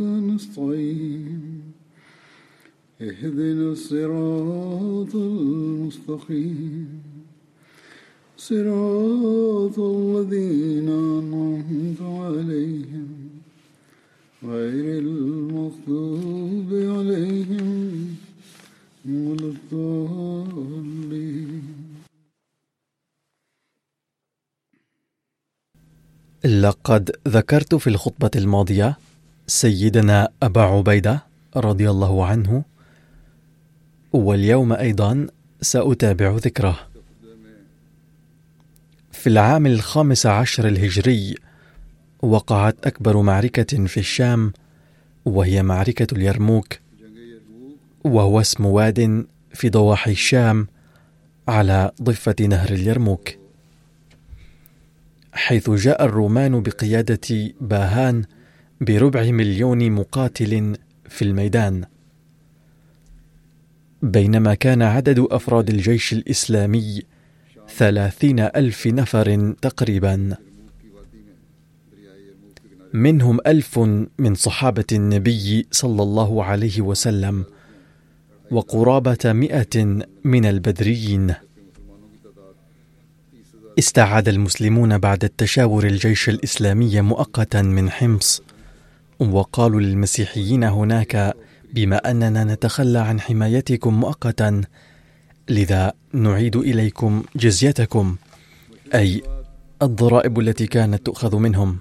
نستعين. 0.00 1.62
اهدنا 3.00 3.72
الصراط 3.72 5.14
المستقيم. 5.14 7.02
صراط 8.36 9.78
الذين 9.78 10.88
أنعمت 10.88 12.02
عليهم. 12.02 13.28
غير 14.44 14.98
المغضوب 14.98 16.68
عليهم 16.72 18.16
ولا 19.08 19.54
الضالين. 19.54 20.58
لقد 26.44 27.10
ذكرت 27.28 27.74
في 27.74 27.86
الخطبة 27.86 28.30
الماضية 28.36 28.98
سيدنا 29.48 30.28
أبا 30.42 30.60
عبيدة 30.60 31.24
رضي 31.56 31.90
الله 31.90 32.26
عنه 32.26 32.64
واليوم 34.12 34.72
أيضا 34.72 35.26
سأتابع 35.60 36.36
ذكره. 36.36 36.78
في 39.12 39.26
العام 39.26 39.66
الخامس 39.66 40.26
عشر 40.26 40.68
الهجري 40.68 41.34
وقعت 42.22 42.86
أكبر 42.86 43.22
معركة 43.22 43.86
في 43.86 44.00
الشام 44.00 44.52
وهي 45.24 45.62
معركة 45.62 46.14
اليرموك 46.14 46.78
وهو 48.04 48.40
اسم 48.40 48.66
واد 48.66 49.26
في 49.54 49.68
ضواحي 49.68 50.12
الشام 50.12 50.66
على 51.48 51.90
ضفة 52.02 52.36
نهر 52.40 52.70
اليرموك. 52.70 53.28
حيث 55.32 55.70
جاء 55.70 56.04
الرومان 56.04 56.62
بقيادة 56.62 57.52
باهان 57.60 58.24
بربع 58.80 59.30
مليون 59.30 59.90
مقاتل 59.90 60.76
في 61.08 61.22
الميدان. 61.22 61.84
بينما 64.02 64.54
كان 64.54 64.82
عدد 64.82 65.18
أفراد 65.30 65.70
الجيش 65.70 66.12
الإسلامي 66.12 67.02
ثلاثين 67.76 68.40
ألف 68.40 68.86
نفر 68.86 69.54
تقريبا. 69.62 70.36
منهم 72.92 73.38
ألف 73.46 73.78
من 74.18 74.34
صحابة 74.34 74.84
النبي 74.92 75.66
صلى 75.70 76.02
الله 76.02 76.44
عليه 76.44 76.80
وسلم 76.80 77.44
وقرابة 78.50 79.32
مئة 79.32 80.04
من 80.24 80.44
البدريين. 80.44 81.34
استعاد 83.78 84.28
المسلمون 84.28 84.98
بعد 84.98 85.24
التشاور 85.24 85.86
الجيش 85.86 86.28
الإسلامي 86.28 87.00
مؤقتا 87.00 87.62
من 87.62 87.90
حمص. 87.90 88.42
وقالوا 89.20 89.80
للمسيحيين 89.80 90.64
هناك 90.64 91.34
بما 91.72 92.10
أننا 92.10 92.44
نتخلى 92.44 92.98
عن 92.98 93.20
حمايتكم 93.20 94.00
مؤقتا 94.00 94.62
لذا 95.48 95.92
نعيد 96.12 96.56
إليكم 96.56 97.22
جزيتكم 97.36 98.16
أي 98.94 99.22
الضرائب 99.82 100.40
التي 100.40 100.66
كانت 100.66 101.06
تؤخذ 101.06 101.36
منهم. 101.36 101.78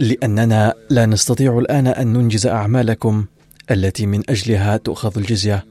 لأننا 0.00 0.74
لا 0.90 1.06
نستطيع 1.06 1.58
الآن 1.58 1.86
أن 1.86 2.12
ننجز 2.12 2.46
أعمالكم 2.46 3.24
التي 3.70 4.06
من 4.06 4.22
أجلها 4.30 4.76
تؤخذ 4.76 5.18
الجزية. 5.18 5.66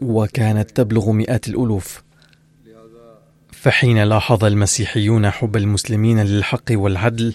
وكانت 0.00 0.70
تبلغ 0.70 1.10
مئات 1.10 1.48
الألوف. 1.48 2.02
فحين 3.60 4.02
لاحظ 4.02 4.44
المسيحيون 4.44 5.30
حب 5.30 5.56
المسلمين 5.56 6.20
للحق 6.20 6.64
والعدل 6.70 7.34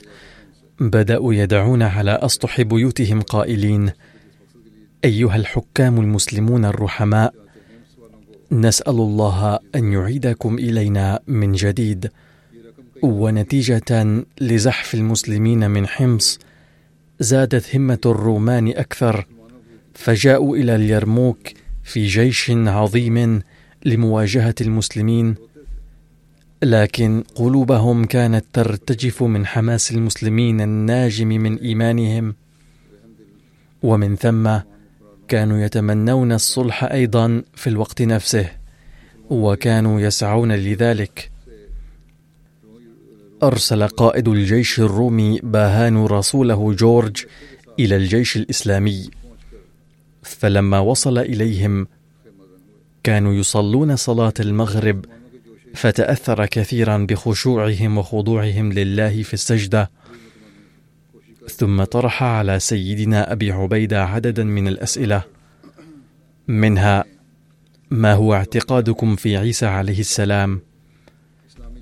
بدأوا 0.79 1.33
يدعون 1.33 1.81
على 1.81 2.11
أسطح 2.11 2.61
بيوتهم 2.61 3.21
قائلين 3.21 3.91
أيها 5.05 5.35
الحكام 5.35 5.99
المسلمون 5.99 6.65
الرحماء 6.65 7.33
نسأل 8.51 8.93
الله 8.93 9.59
أن 9.75 9.93
يعيدكم 9.93 10.55
إلينا 10.55 11.19
من 11.27 11.51
جديد 11.51 12.11
ونتيجة 13.01 14.23
لزحف 14.41 14.93
المسلمين 14.93 15.71
من 15.71 15.87
حمص 15.87 16.39
زادت 17.19 17.75
همة 17.75 18.01
الرومان 18.05 18.67
أكثر 18.67 19.27
فجاءوا 19.93 20.57
إلى 20.57 20.75
اليرموك 20.75 21.47
في 21.83 22.05
جيش 22.05 22.51
عظيم 22.51 23.41
لمواجهة 23.85 24.55
المسلمين 24.61 25.35
لكن 26.63 27.23
قلوبهم 27.35 28.05
كانت 28.05 28.45
ترتجف 28.53 29.23
من 29.23 29.45
حماس 29.45 29.91
المسلمين 29.91 30.61
الناجم 30.61 31.27
من 31.27 31.57
إيمانهم. 31.57 32.35
ومن 33.83 34.15
ثم 34.15 34.57
كانوا 35.27 35.59
يتمنون 35.59 36.31
الصلح 36.31 36.83
أيضا 36.83 37.43
في 37.55 37.67
الوقت 37.67 38.01
نفسه 38.01 38.51
وكانوا 39.29 40.01
يسعون 40.01 40.51
لذلك. 40.51 41.31
أرسل 43.43 43.87
قائد 43.87 44.27
الجيش 44.27 44.79
الرومي 44.79 45.39
باهان 45.43 46.05
رسوله 46.05 46.73
جورج 46.73 47.25
إلى 47.79 47.95
الجيش 47.95 48.37
الإسلامي. 48.37 49.09
فلما 50.23 50.79
وصل 50.79 51.17
إليهم 51.17 51.87
كانوا 53.03 53.33
يصلون 53.33 53.95
صلاة 53.95 54.33
المغرب 54.39 55.05
فتأثر 55.73 56.45
كثيرا 56.45 56.97
بخشوعهم 56.97 57.97
وخضوعهم 57.97 58.73
لله 58.73 59.23
في 59.23 59.33
السجدة. 59.33 59.91
ثم 61.47 61.83
طرح 61.83 62.23
على 62.23 62.59
سيدنا 62.59 63.31
أبي 63.31 63.51
عبيدة 63.51 64.05
عددا 64.05 64.43
من 64.43 64.67
الأسئلة 64.67 65.23
منها 66.47 67.03
ما 67.91 68.13
هو 68.13 68.33
اعتقادكم 68.33 69.15
في 69.15 69.37
عيسى 69.37 69.65
عليه 69.65 69.99
السلام؟ 69.99 70.61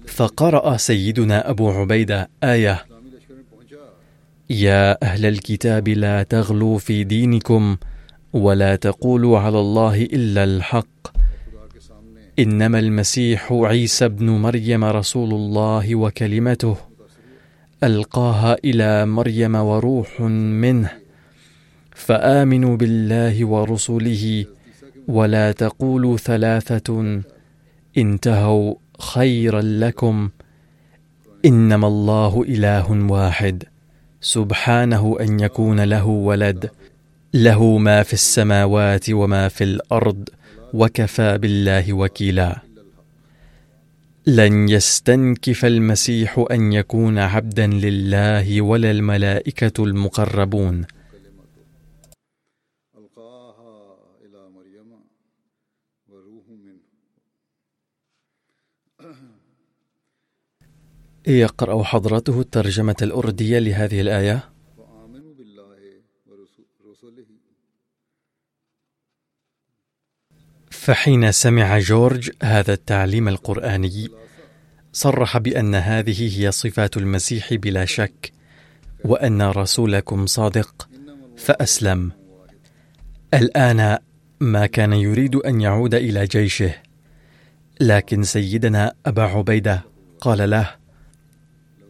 فقرأ 0.08 0.78
سيدنا 0.78 1.50
أبو 1.50 1.72
عبيدة 1.72 2.30
آية 2.44 2.86
يا 4.50 5.04
أهل 5.04 5.26
الكتاب 5.26 5.88
لا 5.88 6.24
تغلوا 6.24 6.78
في 6.78 7.04
دينكم 7.04 7.78
ولا 8.34 8.76
تقولوا 8.76 9.40
على 9.40 9.60
الله 9.60 10.02
إلا 10.02 10.44
الحق. 10.44 11.21
إنما 12.40 12.80
المسيح 12.80 13.52
عيسى 13.52 14.06
ابن 14.06 14.30
مريم 14.30 14.84
رسول 14.84 15.34
الله 15.34 15.96
وكلمته 15.96 16.78
ألقاها 17.84 18.58
إلى 18.66 19.06
مريم 19.06 19.56
وروح 19.56 20.22
منه 20.22 20.90
فآمنوا 21.96 22.78
بالله 22.78 23.46
ورسله 23.46 24.46
ولا 25.08 25.52
تقولوا 25.52 26.18
ثلاثة 26.18 27.22
انتهوا 27.98 28.76
خيرا 29.00 29.62
لكم 29.62 30.30
إنما 31.46 31.88
الله 31.88 32.44
إله 32.48 32.92
واحد 32.92 33.64
سبحانه 34.22 35.18
أن 35.20 35.40
يكون 35.40 35.80
له 35.80 36.08
ولد 36.08 36.70
له 37.34 37.78
ما 37.78 38.04
في 38.04 38.14
السماوات 38.14 39.10
وما 39.10 39.48
في 39.48 39.64
الأرض 39.64 40.30
وكفى 40.74 41.38
بالله 41.38 41.94
وكيلا. 41.94 42.62
لن 44.28 44.70
يستنكف 44.70 45.66
المسيح 45.66 46.46
أن 46.52 46.74
يكون 46.74 47.18
عبدا 47.18 47.68
لله 47.68 48.62
ولا 48.62 48.92
الملائكة 48.92 49.84
المقربون. 49.84 50.86
يقرا 61.28 61.84
حضرته 61.84 62.42
الترجمة 62.42 62.96
الأردية 63.02 63.60
لهذه 63.60 64.02
الآية 64.02 64.50
فآمنوا 64.78 65.34
بالله 65.34 66.02
ورسله 66.26 67.26
فحين 70.82 71.32
سمع 71.32 71.80
جورج 71.80 72.32
هذا 72.44 72.74
التعليم 72.74 73.28
القرآني 73.28 74.10
صرح 74.94 75.38
بأن 75.38 75.76
هذه 75.76 76.40
هي 76.40 76.52
صفات 76.52 76.98
المسيح 76.98 77.54
بلا 77.54 77.86
شك 77.86 78.32
وأن 79.06 79.42
رسولكم 79.42 80.26
صادق 80.26 80.90
فأسلم. 81.38 82.12
الآن 83.34 83.98
ما 84.40 84.66
كان 84.66 84.94
يريد 84.94 85.36
أن 85.36 85.62
يعود 85.62 85.96
إلى 85.96 86.26
جيشه 86.26 86.74
لكن 87.80 88.24
سيدنا 88.24 88.94
أبا 89.06 89.24
عبيدة 89.24 89.84
قال 90.22 90.50
له 90.50 90.70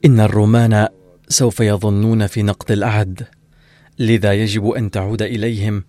إن 0.05 0.19
الرومان 0.19 0.87
سوف 1.27 1.59
يظنون 1.59 2.27
في 2.27 2.43
نقض 2.43 2.71
العهد 2.71 3.27
لذا 3.99 4.33
يجب 4.33 4.69
أن 4.69 4.91
تعود 4.91 5.21
إليهم 5.21 5.83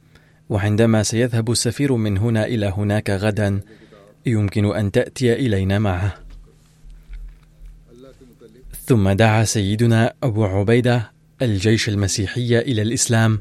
وعندما 0.53 1.03
سيذهب 1.03 1.51
السفير 1.51 1.93
من 1.97 2.19
هنا 2.19 2.47
إلى 2.47 2.67
هناك 2.77 3.11
غدا 3.11 3.61
يمكن 4.27 4.77
أن 4.77 4.93
تأتي 4.93 5.33
إلينا 5.33 5.79
معه. 5.79 6.15
ثم 8.87 9.11
دعا 9.11 9.45
سيدنا 9.45 10.13
أبو 10.23 10.45
عبيدة 10.45 11.11
الجيش 11.43 11.89
المسيحي 11.89 12.59
إلى 12.59 12.83
الإسلام 12.83 13.41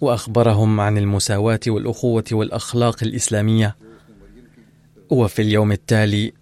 وأخبرهم 0.00 0.80
عن 0.80 0.98
المساواة 0.98 1.60
والأخوة 1.66 2.24
والأخلاق 2.32 3.02
الإسلامية. 3.02 3.76
وفي 5.10 5.42
اليوم 5.42 5.72
التالي 5.72 6.32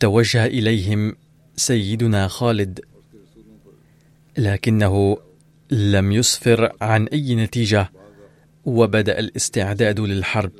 توجه 0.00 0.46
إليهم 0.46 1.16
سيدنا 1.56 2.28
خالد 2.28 2.80
لكنه 4.38 5.16
لم 5.70 6.12
يسفر 6.12 6.72
عن 6.80 7.06
أي 7.06 7.34
نتيجة. 7.34 7.90
وبدأ 8.66 9.18
الاستعداد 9.18 10.00
للحرب. 10.00 10.52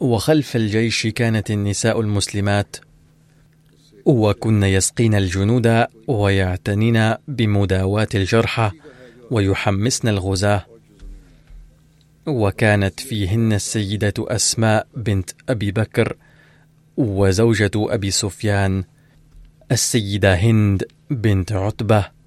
وخلف 0.00 0.56
الجيش 0.56 1.06
كانت 1.06 1.50
النساء 1.50 2.00
المسلمات. 2.00 2.76
وكن 4.04 4.62
يسقين 4.62 5.14
الجنود 5.14 5.86
ويعتنين 6.06 7.14
بمداواة 7.28 8.08
الجرحى 8.14 8.70
ويحمسن 9.30 10.08
الغزاة. 10.08 10.66
وكانت 12.26 13.00
فيهن 13.00 13.52
السيدة 13.52 14.14
أسماء 14.18 14.86
بنت 14.96 15.30
أبي 15.48 15.70
بكر 15.70 16.16
وزوجة 16.96 17.70
أبي 17.76 18.10
سفيان. 18.10 18.84
السيدة 19.72 20.34
هند 20.34 20.84
بنت 21.10 21.52
عتبة. 21.52 22.19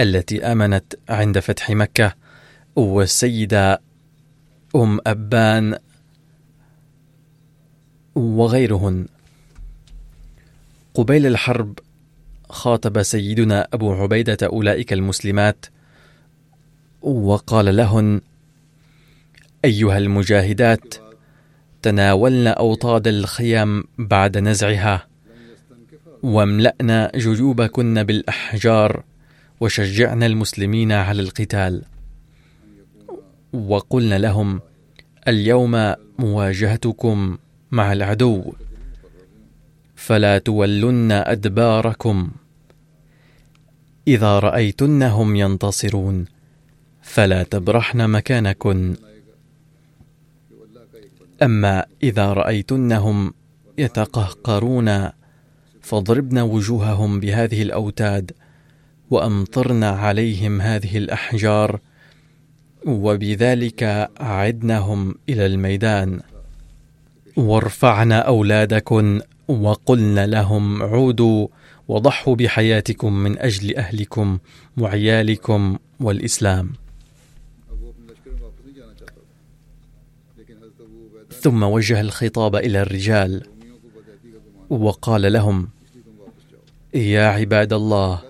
التي 0.00 0.52
آمنت 0.52 0.94
عند 1.08 1.38
فتح 1.38 1.70
مكة 1.70 2.14
والسيدة 2.76 3.80
أم 4.76 5.00
أبان 5.06 5.78
وغيرهن. 8.14 9.06
قبيل 10.94 11.26
الحرب 11.26 11.78
خاطب 12.50 13.02
سيدنا 13.02 13.68
أبو 13.72 13.92
عبيدة 13.92 14.38
أولئك 14.42 14.92
المسلمات 14.92 15.66
وقال 17.02 17.76
لهن 17.76 18.20
أيها 19.64 19.98
المجاهدات 19.98 20.94
تناولن 21.82 22.46
أوطاد 22.46 23.08
الخيام 23.08 23.84
بعد 23.98 24.38
نزعها 24.38 25.06
واملأن 26.22 27.10
جيوبكن 27.16 28.02
بالأحجار. 28.02 29.04
وشجعن 29.60 30.22
المسلمين 30.22 30.92
على 30.92 31.22
القتال. 31.22 31.84
وقلن 33.52 34.14
لهم 34.16 34.60
اليوم 35.28 35.94
مواجهتكم 36.18 37.38
مع 37.70 37.92
العدو 37.92 38.52
فلا 39.96 40.38
تولن 40.38 41.12
أدباركم. 41.12 42.30
إذا 44.08 44.38
رأيتنهم 44.38 45.36
ينتصرون 45.36 46.24
فلا 47.02 47.42
تبرحن 47.42 48.10
مكانكن. 48.10 48.96
أما 51.42 51.86
إذا 52.02 52.32
رأيتنهم 52.32 53.34
يتقهقرون 53.78 55.08
فاضربن 55.80 56.38
وجوههم 56.38 57.20
بهذه 57.20 57.62
الأوتاد. 57.62 58.32
وامطرن 59.10 59.84
عليهم 59.84 60.60
هذه 60.60 60.98
الأحجار 60.98 61.80
وبذلك 62.86 64.10
عدنهم 64.20 65.14
إلى 65.28 65.46
الميدان. 65.46 66.20
وارفعن 67.36 68.12
أولادكن 68.12 69.20
وقلن 69.48 70.24
لهم 70.24 70.82
عودوا 70.82 71.48
وضحوا 71.88 72.34
بحياتكم 72.34 73.12
من 73.12 73.38
أجل 73.38 73.76
أهلكم 73.76 74.38
وعيالكم 74.78 75.78
والإسلام. 76.00 76.72
ثم 81.40 81.62
وجه 81.62 82.00
الخطاب 82.00 82.56
إلى 82.56 82.82
الرجال 82.82 83.42
وقال 84.70 85.32
لهم 85.32 85.68
يا 86.94 87.26
عباد 87.26 87.72
الله 87.72 88.22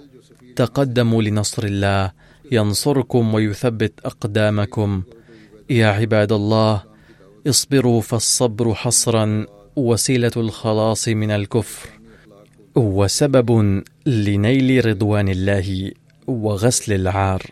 تقدموا 0.59 1.23
لنصر 1.23 1.65
الله 1.65 2.13
ينصركم 2.53 3.35
ويثبت 3.35 3.93
أقدامكم. 4.05 5.03
يا 5.71 5.87
عباد 5.87 6.33
الله 6.33 6.83
اصبروا 7.47 8.01
فالصبر 8.01 8.75
حصرا 8.75 9.47
وسيلة 9.77 10.31
الخلاص 10.37 11.09
من 11.09 11.31
الكفر. 11.31 11.89
وسبب 12.75 13.83
لنيل 14.07 14.87
رضوان 14.87 15.29
الله 15.29 15.93
وغسل 16.27 16.93
العار. 16.93 17.43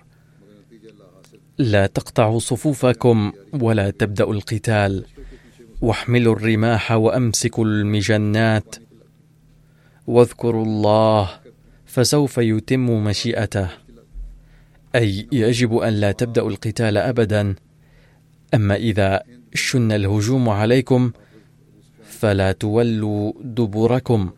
لا 1.58 1.86
تقطعوا 1.86 2.38
صفوفكم 2.38 3.32
ولا 3.52 3.90
تبدأوا 3.90 4.34
القتال. 4.34 5.04
واحملوا 5.82 6.34
الرماح 6.34 6.92
وأمسكوا 6.92 7.64
المجنات. 7.64 8.76
واذكروا 10.06 10.64
الله 10.64 11.45
فسوف 11.96 12.38
يتم 12.38 13.04
مشيئته. 13.04 13.68
أي 14.94 15.28
يجب 15.32 15.76
أن 15.76 15.92
لا 15.92 16.12
تبداوا 16.12 16.50
القتال 16.50 16.96
ابدا. 16.96 17.54
أما 18.54 18.76
إذا 18.76 19.22
شن 19.54 19.92
الهجوم 19.92 20.48
عليكم 20.48 21.12
فلا 22.04 22.52
تولوا 22.52 23.32
دبركم. 23.40 24.30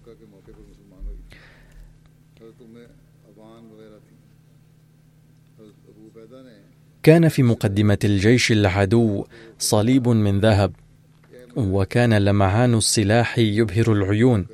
كان 7.02 7.28
في 7.28 7.42
مقدمة 7.42 7.98
الجيش 8.04 8.52
العدو 8.52 9.24
صليب 9.58 10.08
من 10.08 10.40
ذهب 10.40 10.72
وكان 11.56 12.14
لمعان 12.14 12.74
السلاح 12.74 13.38
يبهر 13.38 13.92
العيون. 13.92 14.46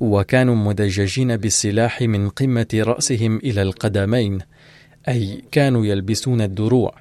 وكانوا 0.00 0.54
مدججين 0.54 1.36
بالسلاح 1.36 2.02
من 2.02 2.28
قمة 2.28 2.66
رأسهم 2.74 3.36
إلى 3.36 3.62
القدمين 3.62 4.38
أي 5.08 5.44
كانوا 5.52 5.86
يلبسون 5.86 6.40
الدروع 6.40 6.94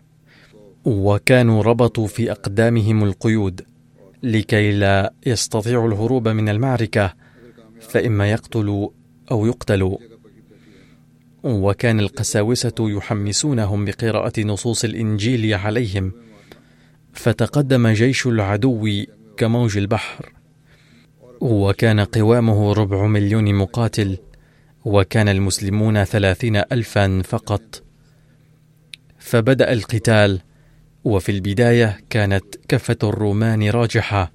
وكانوا 0.85 1.63
ربطوا 1.63 2.07
في 2.07 2.31
أقدامهم 2.31 3.03
القيود. 3.03 3.61
لكي 4.23 4.71
لا 4.71 5.13
يستطيعوا 5.25 5.87
الهروب 5.87 6.27
من 6.27 6.49
المعركة 6.49 7.13
فإما 7.81 8.31
يقتلوا 8.31 8.89
أو 9.31 9.45
يقتلوا. 9.45 9.97
وكان 11.43 11.99
القساوسة 11.99 12.75
يحمسونهم 12.79 13.85
بقراءة 13.85 14.41
نصوص 14.41 14.83
الإنجيل 14.83 15.53
عليهم 15.53 16.11
فتقدم 17.13 17.87
جيش 17.87 18.27
العدو 18.27 19.05
كموج 19.37 19.77
البحر. 19.77 20.33
وكان 21.43 21.99
قوامه 21.99 22.73
ربع 22.73 23.07
مليون 23.07 23.55
مقاتل 23.55 24.17
وكان 24.85 25.29
المسلمون 25.29 26.03
ثلاثين 26.03 26.55
ألفا 26.55 27.21
فقط. 27.21 27.83
فبدأ 29.19 29.73
القتال 29.73 30.39
وفي 31.03 31.31
البداية 31.31 31.99
كانت 32.09 32.43
كفة 32.67 32.97
الرومان 33.03 33.69
راجحة 33.69 34.31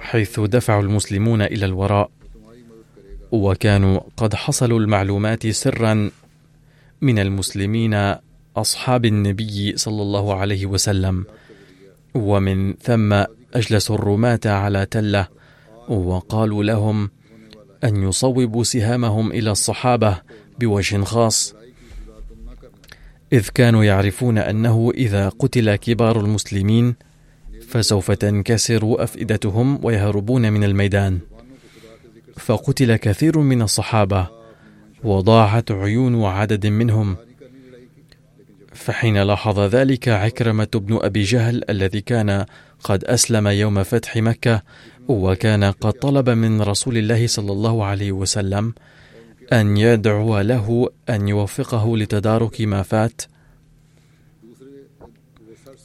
حيث 0.00 0.40
دفعوا 0.40 0.82
المسلمون 0.82 1.42
إلى 1.42 1.66
الوراء 1.66 2.10
وكانوا 3.32 4.00
قد 4.16 4.34
حصلوا 4.34 4.80
المعلومات 4.80 5.46
سرا 5.46 6.10
من 7.00 7.18
المسلمين 7.18 8.14
أصحاب 8.56 9.04
النبي 9.04 9.76
صلى 9.76 10.02
الله 10.02 10.34
عليه 10.34 10.66
وسلم 10.66 11.24
ومن 12.14 12.74
ثم 12.74 13.12
أجلسوا 13.54 13.96
الرماه 13.96 14.40
على 14.46 14.86
تلة 14.86 15.43
وقالوا 15.88 16.64
لهم 16.64 17.10
أن 17.84 18.02
يصوبوا 18.02 18.64
سهامهم 18.64 19.30
إلى 19.32 19.50
الصحابة 19.50 20.20
بوجه 20.60 21.04
خاص 21.04 21.54
إذ 23.32 23.48
كانوا 23.54 23.84
يعرفون 23.84 24.38
أنه 24.38 24.92
إذا 24.94 25.28
قتل 25.28 25.76
كبار 25.76 26.20
المسلمين 26.20 26.94
فسوف 27.68 28.10
تنكسر 28.10 28.96
أفئدتهم 28.98 29.84
ويهربون 29.84 30.52
من 30.52 30.64
الميدان. 30.64 31.18
فقتل 32.36 32.96
كثير 32.96 33.38
من 33.38 33.62
الصحابة 33.62 34.28
وضاعت 35.04 35.70
عيون 35.70 36.24
عدد 36.24 36.66
منهم. 36.66 37.16
فحين 38.72 39.22
لاحظ 39.22 39.60
ذلك 39.60 40.08
عكرمة 40.08 40.68
بن 40.74 40.98
أبي 41.02 41.22
جهل 41.22 41.62
الذي 41.70 42.00
كان 42.00 42.46
قد 42.84 43.04
أسلم 43.04 43.48
يوم 43.48 43.82
فتح 43.82 44.16
مكة 44.16 44.62
وكان 45.08 45.64
قد 45.64 45.92
طلب 45.92 46.30
من 46.30 46.62
رسول 46.62 46.98
الله 46.98 47.26
صلى 47.26 47.52
الله 47.52 47.84
عليه 47.84 48.12
وسلم 48.12 48.74
أن 49.52 49.76
يدعو 49.76 50.40
له 50.40 50.90
أن 51.10 51.28
يوفقه 51.28 51.96
لتدارك 51.96 52.60
ما 52.60 52.82
فات. 52.82 53.22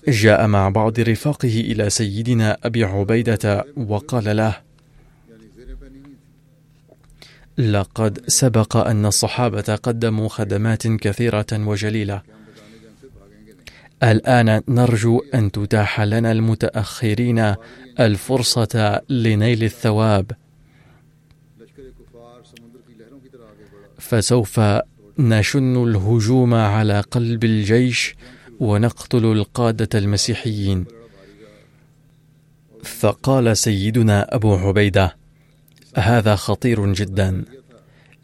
جاء 0.08 0.48
مع 0.48 0.70
بعض 0.70 1.00
رفاقه 1.00 1.60
إلى 1.60 1.90
سيدنا 1.90 2.58
أبي 2.64 2.84
عبيدة 2.84 3.66
وقال 3.78 4.38
له 4.38 4.56
لقد 7.58 8.24
سبق 8.28 8.78
أن 8.78 9.06
الصحابة 9.06 9.76
قدموا 9.76 10.30
خدمات 10.30 10.88
كثيرة 10.88 11.48
وجليلة 11.54 12.22
الآن 14.04 14.62
نرجو 14.68 15.22
أن 15.34 15.52
تتاح 15.52 16.02
لنا 16.02 16.32
المتأخرين 16.32 17.56
الفرصة 18.00 19.02
لنيل 19.10 19.64
الثواب. 19.64 20.32
فسوف 23.98 24.62
نشن 25.20 25.84
الهجوم 25.84 26.54
على 26.54 27.00
قلب 27.02 27.44
الجيش 27.44 28.16
ونقتل 28.60 29.26
القادة 29.26 30.00
المسيحيين. 30.00 30.86
فقال 32.84 33.58
سيدنا 33.58 34.36
أبو 34.36 34.56
عبيدة 34.56 35.16
هذا 35.96 36.36
خطير 36.36 36.94
جدا. 36.94 37.46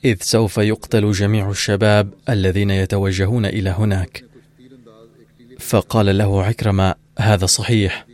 إذ 0.05 0.17
سوف 0.21 0.57
يقتل 0.57 1.11
جميع 1.11 1.49
الشباب 1.49 2.13
الذين 2.29 2.69
يتوجهون 2.69 3.45
إلى 3.45 3.69
هناك. 3.69 4.34
فقال 5.65 6.17
له 6.17 6.43
عكرمة 6.43 6.95
هذا 7.19 7.45
صحيح 7.45 8.05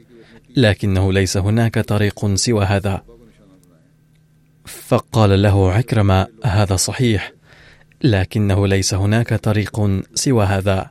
لكنه 0.56 1.14
ليس 1.14 1.38
هناك 1.38 1.80
طريق 1.80 2.36
سوى 2.36 2.66
هذا. 2.66 3.04
فقال 4.66 5.42
له 5.42 5.72
عكرمة 5.72 6.28
هذا 6.46 6.76
صحيح 6.76 7.34
لكنه 8.04 8.68
ليس 8.68 8.94
هناك 8.94 9.34
طريق 9.34 10.02
سوى 10.16 10.46
هذا. 10.46 10.90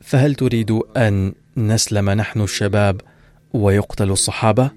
فهل 0.00 0.34
تريد 0.34 0.70
أن 0.96 1.32
نسلم 1.56 2.10
نحن 2.10 2.40
الشباب 2.40 3.00
ويقتل 3.52 4.10
الصحابة؟ 4.10 4.70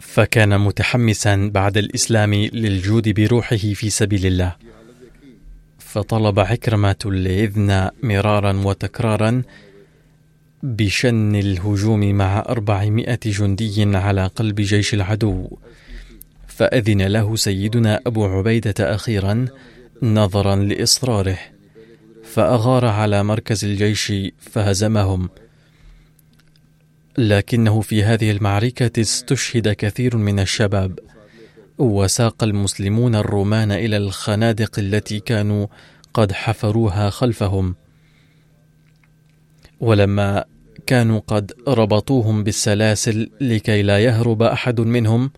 فكان 0.00 0.60
متحمسا 0.60 1.50
بعد 1.54 1.76
الإسلام 1.78 2.34
للجود 2.34 3.08
بروحه 3.08 3.56
في 3.56 3.90
سبيل 3.90 4.26
الله. 4.26 4.56
فطلب 5.78 6.40
عكرمة 6.40 6.96
الإذن 7.06 7.90
مرارا 8.02 8.52
وتكرارا 8.52 9.42
بشن 10.64 11.36
الهجوم 11.36 12.00
مع 12.00 12.44
أربعمائة 12.48 13.18
جندي 13.24 13.96
على 13.96 14.26
قلب 14.26 14.60
جيش 14.60 14.94
العدو. 14.94 15.58
فأذن 16.46 17.02
له 17.02 17.36
سيدنا 17.36 18.00
أبو 18.06 18.24
عبيدة 18.24 18.74
أخيرا 18.94 19.46
نظرا 20.02 20.56
لإصراره. 20.56 21.38
فأغار 22.24 22.84
على 22.84 23.22
مركز 23.22 23.64
الجيش 23.64 24.12
فهزمهم. 24.40 25.28
لكنه 27.18 27.80
في 27.80 28.04
هذه 28.04 28.30
المعركة 28.30 29.00
استشهد 29.00 29.68
كثير 29.68 30.16
من 30.16 30.40
الشباب. 30.40 30.98
وساق 31.78 32.44
المسلمون 32.44 33.14
الرومان 33.14 33.72
إلى 33.72 33.96
الخنادق 33.96 34.78
التي 34.78 35.20
كانوا 35.20 35.66
قد 36.14 36.32
حفروها 36.32 37.10
خلفهم. 37.10 37.74
ولما 39.80 40.44
كانوا 40.86 41.20
قد 41.26 41.52
ربطوهم 41.68 42.44
بالسلاسل 42.44 43.30
لكي 43.40 43.82
لا 43.82 43.98
يهرب 43.98 44.42
أحد 44.42 44.80
منهم 44.80 45.30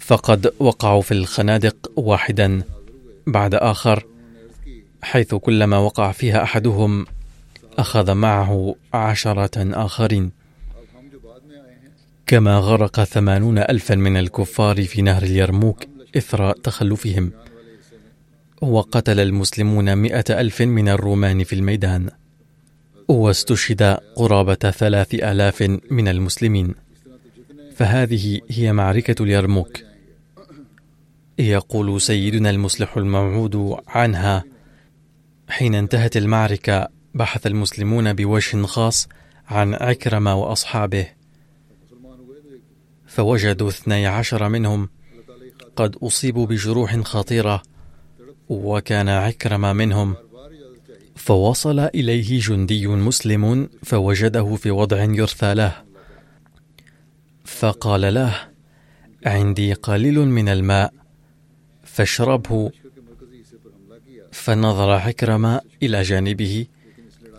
فقد 0.00 0.52
وقعوا 0.58 1.02
في 1.02 1.12
الخنادق 1.12 1.92
واحدا 1.96 2.62
بعد 3.26 3.54
آخر 3.54 4.06
حيث 5.02 5.34
كلما 5.34 5.78
وقع 5.78 6.12
فيها 6.12 6.42
أحدهم 6.42 7.06
أخذ 7.78 8.14
معه 8.14 8.74
عشرة 8.94 9.84
آخرين. 9.84 10.30
كما 12.26 12.58
غرق 12.58 13.04
ثمانون 13.04 13.58
الفا 13.58 13.94
من 13.94 14.16
الكفار 14.16 14.84
في 14.84 15.02
نهر 15.02 15.22
اليرموك 15.22 15.84
إثر 16.16 16.52
تخلفهم 16.52 17.32
وقتل 18.62 19.20
المسلمون 19.20 19.96
مئة 19.96 20.40
ألف 20.40 20.62
من 20.62 20.88
الرومان 20.88 21.44
في 21.44 21.54
الميدان. 21.54 22.10
واستشهد 23.08 23.82
قرابة 24.16 24.54
ثلاث 24.54 25.14
آلاف 25.14 25.62
من 25.90 26.08
المسلمين. 26.08 26.74
فهذه 27.76 28.40
هي 28.50 28.72
معركة 28.72 29.22
اليرموك. 29.22 29.78
يقول 31.38 32.00
سيدنا 32.00 32.50
المصلح 32.50 32.96
الموعود 32.96 33.76
عنها 33.88 34.44
حين 35.48 35.74
انتهت 35.74 36.16
المعركة 36.16 36.88
بحث 37.14 37.46
المسلمون 37.46 38.12
بوجه 38.12 38.62
خاص 38.62 39.08
عن 39.48 39.74
عكرمة 39.74 40.34
وأصحابه. 40.34 41.06
فوجدوا 43.06 43.68
اثني 43.68 44.06
عشر 44.06 44.48
منهم 44.48 44.88
قد 45.76 45.96
أصيبوا 45.96 46.46
بجروح 46.46 46.96
خطيرة 46.96 47.62
وكان 48.48 49.08
عكرمة 49.08 49.72
منهم 49.72 50.16
فوصل 51.18 51.78
إليه 51.78 52.40
جندي 52.40 52.86
مسلم 52.86 53.68
فوجده 53.82 54.54
في 54.54 54.70
وضع 54.70 55.02
يرثى 55.02 55.54
له. 55.54 55.72
فقال 57.44 58.14
له 58.14 58.34
عندي 59.26 59.72
قليل 59.72 60.18
من 60.18 60.48
الماء 60.48 60.92
فاشربه. 61.84 62.70
فنظر 64.32 64.90
عكرمة 64.90 65.60
إلى 65.82 66.02
جانبه 66.02 66.66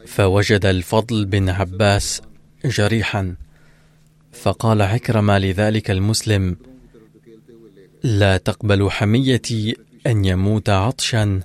فوجد 0.07 0.65
الفضل 0.65 1.25
بن 1.25 1.49
عباس 1.49 2.21
جريحا. 2.65 3.35
فقال 4.31 4.81
عكرمة 4.81 5.37
لذلك 5.37 5.91
المسلم 5.91 6.57
لا 8.03 8.37
تقبل 8.37 8.91
حميتي 8.91 9.75
أن 10.07 10.25
يموت 10.25 10.69
عطشا 10.69 11.41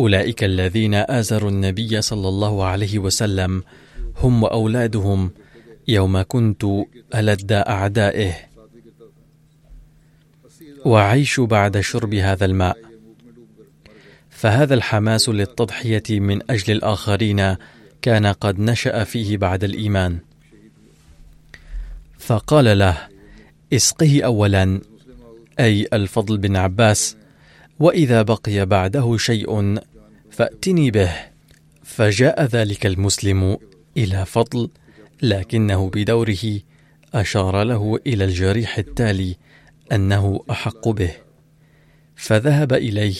أولئك 0.00 0.44
الذين 0.44 0.94
آزروا 0.94 1.50
النبي 1.50 2.02
صلى 2.02 2.28
الله 2.28 2.64
عليه 2.64 2.98
وسلم 2.98 3.62
هم 4.16 4.42
وأولادهم 4.42 5.30
يوم 5.88 6.22
كنت 6.22 6.64
ألد 7.14 7.52
أعدائه. 7.52 8.34
وعيش 10.84 11.40
بعد 11.40 11.80
شرب 11.80 12.14
هذا 12.14 12.44
الماء. 12.44 12.76
فهذا 14.30 14.74
الحماس 14.74 15.28
للتضحية 15.28 16.20
من 16.20 16.50
أجل 16.50 16.72
الآخرين 16.72 17.56
كان 18.02 18.26
قد 18.26 18.58
نشأ 18.58 19.04
فيه 19.04 19.36
بعد 19.36 19.64
الإيمان. 19.64 20.18
فقال 22.18 22.78
له 22.78 23.08
اسقه 23.72 24.22
أولا. 24.22 24.80
أي 25.60 25.88
الفضل 25.92 26.38
بن 26.38 26.56
عباس 26.56 27.16
وإذا 27.80 28.22
بقي 28.22 28.66
بعده 28.66 29.16
شيء 29.16 29.80
فأتني 30.30 30.90
به. 30.90 31.10
فجاء 31.82 32.44
ذلك 32.44 32.86
المسلم 32.86 33.56
إلى 33.96 34.26
فضل 34.26 34.70
لكنه 35.22 35.90
بدوره 35.90 36.60
أشار 37.14 37.62
له 37.62 37.98
إلى 38.06 38.24
الجريح 38.24 38.78
التالي 38.78 39.36
أنه 39.92 40.40
أحق 40.50 40.88
به. 40.88 41.12
فذهب 42.16 42.72
إليه 42.72 43.16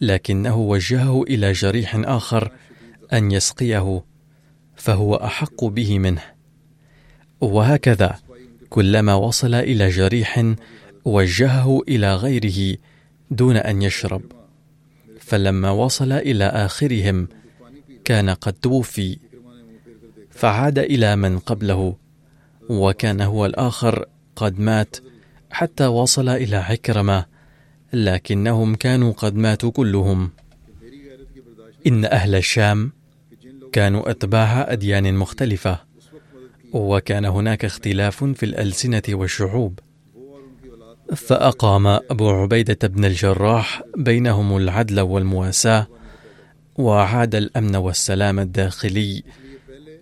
لكنه 0.00 0.56
وجهه 0.56 1.22
إلى 1.22 1.52
جريح 1.52 1.96
آخر 2.04 2.52
أن 3.12 3.30
يسقيه 3.30 4.04
فهو 4.76 5.14
أحق 5.14 5.64
به 5.64 5.98
منه. 5.98 6.22
وهكذا 7.40 8.18
كلما 8.70 9.14
وصل 9.14 9.54
إلى 9.54 9.88
جريح 9.88 10.54
وجهه 11.04 11.80
إلى 11.88 12.14
غيره 12.14 12.76
دون 13.30 13.56
أن 13.56 13.82
يشرب. 13.82 14.22
فلما 15.20 15.70
وصل 15.70 16.12
إلى 16.12 16.44
آخرهم 16.44 17.28
كان 18.04 18.30
قد 18.30 18.52
توفي. 18.52 19.18
فعاد 20.30 20.78
إلى 20.78 21.16
من 21.16 21.38
قبله 21.38 21.96
وكان 22.68 23.20
هو 23.20 23.46
الآخر 23.46 24.06
قد 24.36 24.60
مات 24.60 24.96
حتى 25.50 25.86
وصل 25.86 26.28
إلى 26.28 26.56
عكرمة 26.56 27.26
لكنهم 27.92 28.74
كانوا 28.74 29.12
قد 29.12 29.34
ماتوا 29.34 29.70
كلهم. 29.70 30.30
إن 31.86 32.04
أهل 32.04 32.34
الشام 32.34 32.92
كانوا 33.72 34.10
أتباع 34.10 34.72
أديان 34.72 35.14
مختلفة 35.14 35.80
وكان 36.72 37.24
هناك 37.24 37.64
اختلاف 37.64 38.24
في 38.24 38.42
الألسنة 38.42 39.02
والشعوب. 39.08 39.78
فأقام 41.14 41.86
أبو 41.86 42.30
عبيدة 42.30 42.88
بن 42.88 43.04
الجراح 43.04 43.82
بينهم 43.96 44.56
العدل 44.56 45.00
والمواساة 45.00 45.86
وعاد 46.76 47.34
الأمن 47.34 47.76
والسلام 47.76 48.40
الداخلي 48.40 49.22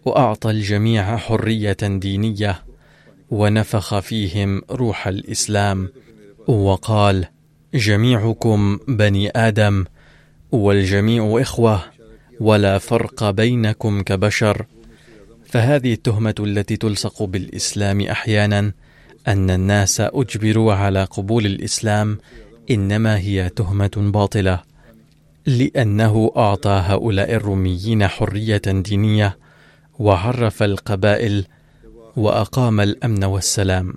وأعطى 0.04 0.50
الجميع 0.50 1.16
حرية 1.16 1.76
دينية 1.82 2.62
ونفخ 3.30 3.98
فيهم 3.98 4.62
روح 4.70 5.08
الإسلام 5.08 5.88
وقال 6.48 7.26
جميعكم 7.74 8.78
بني 8.88 9.30
آدم 9.36 9.84
والجميع 10.52 11.38
إخوة 11.40 11.82
ولا 12.40 12.78
فرق 12.78 13.30
بينكم 13.30 14.02
كبشر. 14.02 14.66
فهذه 15.46 15.92
التهمة 15.92 16.34
التي 16.40 16.76
تلصق 16.76 17.22
بالإسلام 17.22 18.00
أحيانا 18.00 18.72
أن 19.28 19.50
الناس 19.50 20.00
أجبروا 20.00 20.74
على 20.74 21.04
قبول 21.04 21.46
الإسلام 21.46 22.18
إنما 22.70 23.18
هي 23.18 23.48
تهمة 23.48 23.90
باطلة 23.96 24.62
لأنه 25.46 26.32
أعطى 26.36 26.82
هؤلاء 26.86 27.34
الروميين 27.34 28.06
حرية 28.06 28.62
دينية 28.66 29.38
وعرف 29.98 30.62
القبائل 30.62 31.46
وأقام 32.16 32.80
الأمن 32.80 33.24
والسلام. 33.24 33.94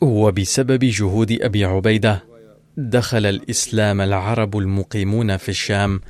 وبسبب 0.00 0.84
جهود 0.84 1.32
أبي 1.32 1.64
عبيدة 1.64 2.24
دخل 2.76 3.26
الإسلام 3.26 4.00
العرب 4.00 4.58
المقيمون 4.58 5.36
في 5.36 5.48
الشام 5.48 6.00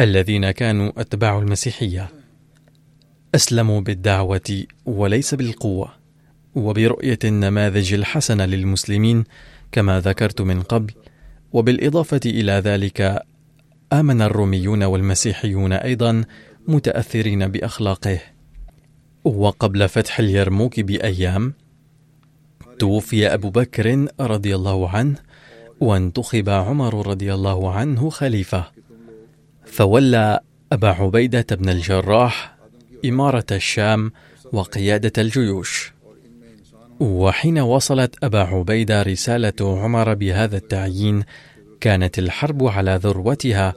الذين 0.00 0.50
كانوا 0.50 0.92
أتباع 0.96 1.38
المسيحية. 1.38 2.08
أسلموا 3.34 3.80
بالدعوة 3.80 4.64
وليس 4.86 5.34
بالقوة. 5.34 5.99
وبرؤية 6.54 7.18
النماذج 7.24 7.94
الحسنة 7.94 8.44
للمسلمين 8.44 9.24
كما 9.72 10.00
ذكرت 10.00 10.40
من 10.40 10.62
قبل 10.62 10.92
وبالإضافة 11.52 12.20
إلى 12.26 12.52
ذلك 12.52 13.22
آمن 13.92 14.22
الروميون 14.22 14.82
والمسيحيون 14.82 15.72
أيضا 15.72 16.24
متأثرين 16.68 17.48
بأخلاقه. 17.48 18.20
وقبل 19.24 19.88
فتح 19.88 20.18
اليرموك 20.18 20.80
بأيام 20.80 21.54
توفي 22.78 23.34
أبو 23.34 23.50
بكر 23.50 24.06
رضي 24.20 24.54
الله 24.54 24.90
عنه 24.90 25.16
وانتخب 25.80 26.48
عمر 26.48 27.06
رضي 27.06 27.34
الله 27.34 27.72
عنه 27.72 28.10
خليفة. 28.10 28.64
فولى 29.64 30.40
أبا 30.72 30.88
عبيدة 30.88 31.46
بن 31.50 31.68
الجراح 31.68 32.56
إمارة 33.04 33.46
الشام 33.52 34.12
وقيادة 34.52 35.12
الجيوش. 35.18 35.92
وحين 37.00 37.58
وصلت 37.58 38.24
أبا 38.24 38.40
عبيدة 38.40 39.02
رسالة 39.02 39.80
عمر 39.82 40.14
بهذا 40.14 40.56
التعيين 40.56 41.22
كانت 41.80 42.18
الحرب 42.18 42.64
على 42.66 43.00
ذروتها 43.02 43.74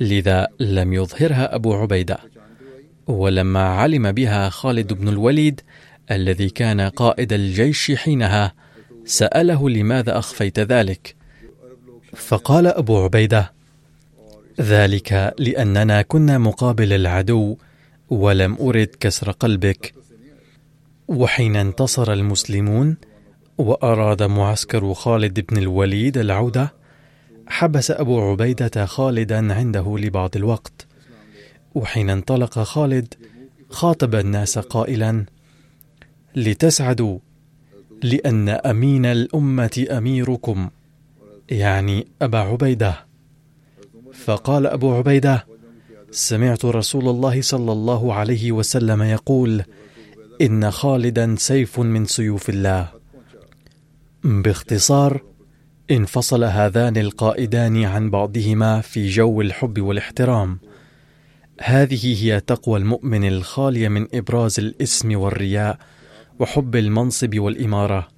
لذا 0.00 0.48
لم 0.60 0.92
يظهرها 0.92 1.54
أبو 1.54 1.74
عبيدة. 1.74 2.18
ولما 3.06 3.68
علم 3.68 4.12
بها 4.12 4.48
خالد 4.48 4.92
بن 4.92 5.08
الوليد 5.08 5.60
الذي 6.10 6.50
كان 6.50 6.80
قائد 6.80 7.32
الجيش 7.32 7.92
حينها 7.92 8.54
سأله 9.04 9.70
لماذا 9.70 10.18
أخفيت 10.18 10.60
ذلك. 10.60 11.14
فقال 12.16 12.66
أبو 12.66 13.04
عبيدة 13.04 13.52
ذلك 14.60 15.34
لأننا 15.38 16.02
كنا 16.02 16.38
مقابل 16.38 16.92
العدو 16.92 17.56
ولم 18.10 18.56
أرد 18.60 18.88
كسر 19.00 19.30
قلبك 19.30 19.94
وحين 21.08 21.56
انتصر 21.56 22.12
المسلمون 22.12 22.96
وأراد 23.58 24.22
معسكر 24.22 24.94
خالد 24.94 25.40
بن 25.40 25.56
الوليد 25.58 26.18
العودة 26.18 26.74
حبس 27.46 27.90
أبو 27.90 28.30
عبيدة 28.30 28.86
خالدا 28.86 29.54
عنده 29.54 29.98
لبعض 29.98 30.36
الوقت. 30.36 30.86
وحين 31.74 32.10
انطلق 32.10 32.58
خالد 32.58 33.14
خاطب 33.70 34.14
الناس 34.14 34.58
قائلا 34.58 35.24
لتسعدوا 36.36 37.18
لأن 38.02 38.48
أمين 38.48 39.06
الأمة 39.06 39.86
أميركم 39.90 40.70
يعني 41.50 42.06
أبا 42.22 42.38
عبيدة. 42.38 43.06
فقال 44.12 44.66
أبو 44.66 44.94
عبيدة 44.94 45.46
سمعت 46.10 46.64
رسول 46.64 47.08
الله 47.08 47.40
صلى 47.40 47.72
الله 47.72 48.14
عليه 48.14 48.52
وسلم 48.52 49.02
يقول 49.02 49.64
إن 50.42 50.70
خالدا 50.70 51.34
سيف 51.38 51.80
من 51.80 52.04
سيوف 52.04 52.48
الله. 52.48 52.88
باختصار 54.24 55.22
انفصل 55.90 56.44
هذان 56.44 56.96
القائدان 56.96 57.84
عن 57.84 58.10
بعضهما 58.10 58.80
في 58.80 59.08
جو 59.08 59.40
الحب 59.40 59.80
والاحترام. 59.80 60.58
هذه 61.60 62.24
هي 62.24 62.40
تقوى 62.40 62.78
المؤمن 62.78 63.28
الخاليه 63.28 63.88
من 63.88 64.06
إبراز 64.14 64.58
الإسم 64.58 65.18
والرياء 65.18 65.78
وحب 66.38 66.76
المنصب 66.76 67.38
والإمارة. 67.38 68.08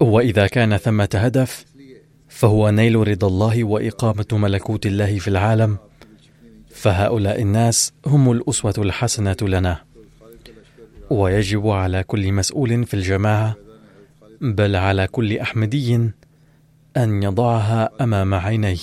وإذا 0.00 0.46
كان 0.46 0.76
ثمة 0.76 1.08
هدف 1.14 1.64
فهو 2.28 2.70
نيل 2.70 3.08
رضا 3.08 3.26
الله 3.26 3.64
وإقامة 3.64 4.26
ملكوت 4.32 4.86
الله 4.86 5.18
في 5.18 5.28
العالم. 5.28 5.78
فهؤلاء 6.70 7.42
الناس 7.42 7.92
هم 8.06 8.32
الأسوة 8.32 8.74
الحسنة 8.78 9.36
لنا. 9.42 9.87
ويجب 11.10 11.68
على 11.68 12.02
كل 12.02 12.32
مسؤول 12.32 12.86
في 12.86 12.94
الجماعة 12.94 13.56
بل 14.40 14.76
على 14.76 15.06
كل 15.06 15.38
أحمدي 15.38 16.10
أن 16.96 17.22
يضعها 17.22 17.90
أمام 18.00 18.34
عينيه. 18.34 18.78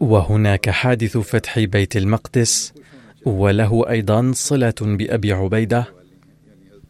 وهناك 0.00 0.70
حادث 0.70 1.16
فتح 1.18 1.58
بيت 1.58 1.96
المقدس 1.96 2.72
وله 3.24 3.90
أيضا 3.90 4.32
صلة 4.34 4.74
بأبي 4.80 5.32
عبيدة. 5.32 5.86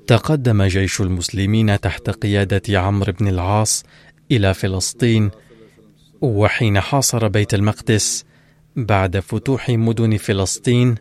تقدم 0.06 0.62
جيش 0.62 1.00
المسلمين 1.00 1.80
تحت 1.80 2.10
قيادة 2.10 2.80
عمرو 2.80 3.12
بن 3.12 3.28
العاص 3.28 3.84
إلى 4.30 4.54
فلسطين 4.54 5.30
وحين 6.20 6.80
حاصر 6.80 7.28
بيت 7.28 7.54
المقدس 7.54 8.24
بعد 8.76 9.18
فتوح 9.18 9.70
مدن 9.70 10.16
فلسطين 10.16 10.94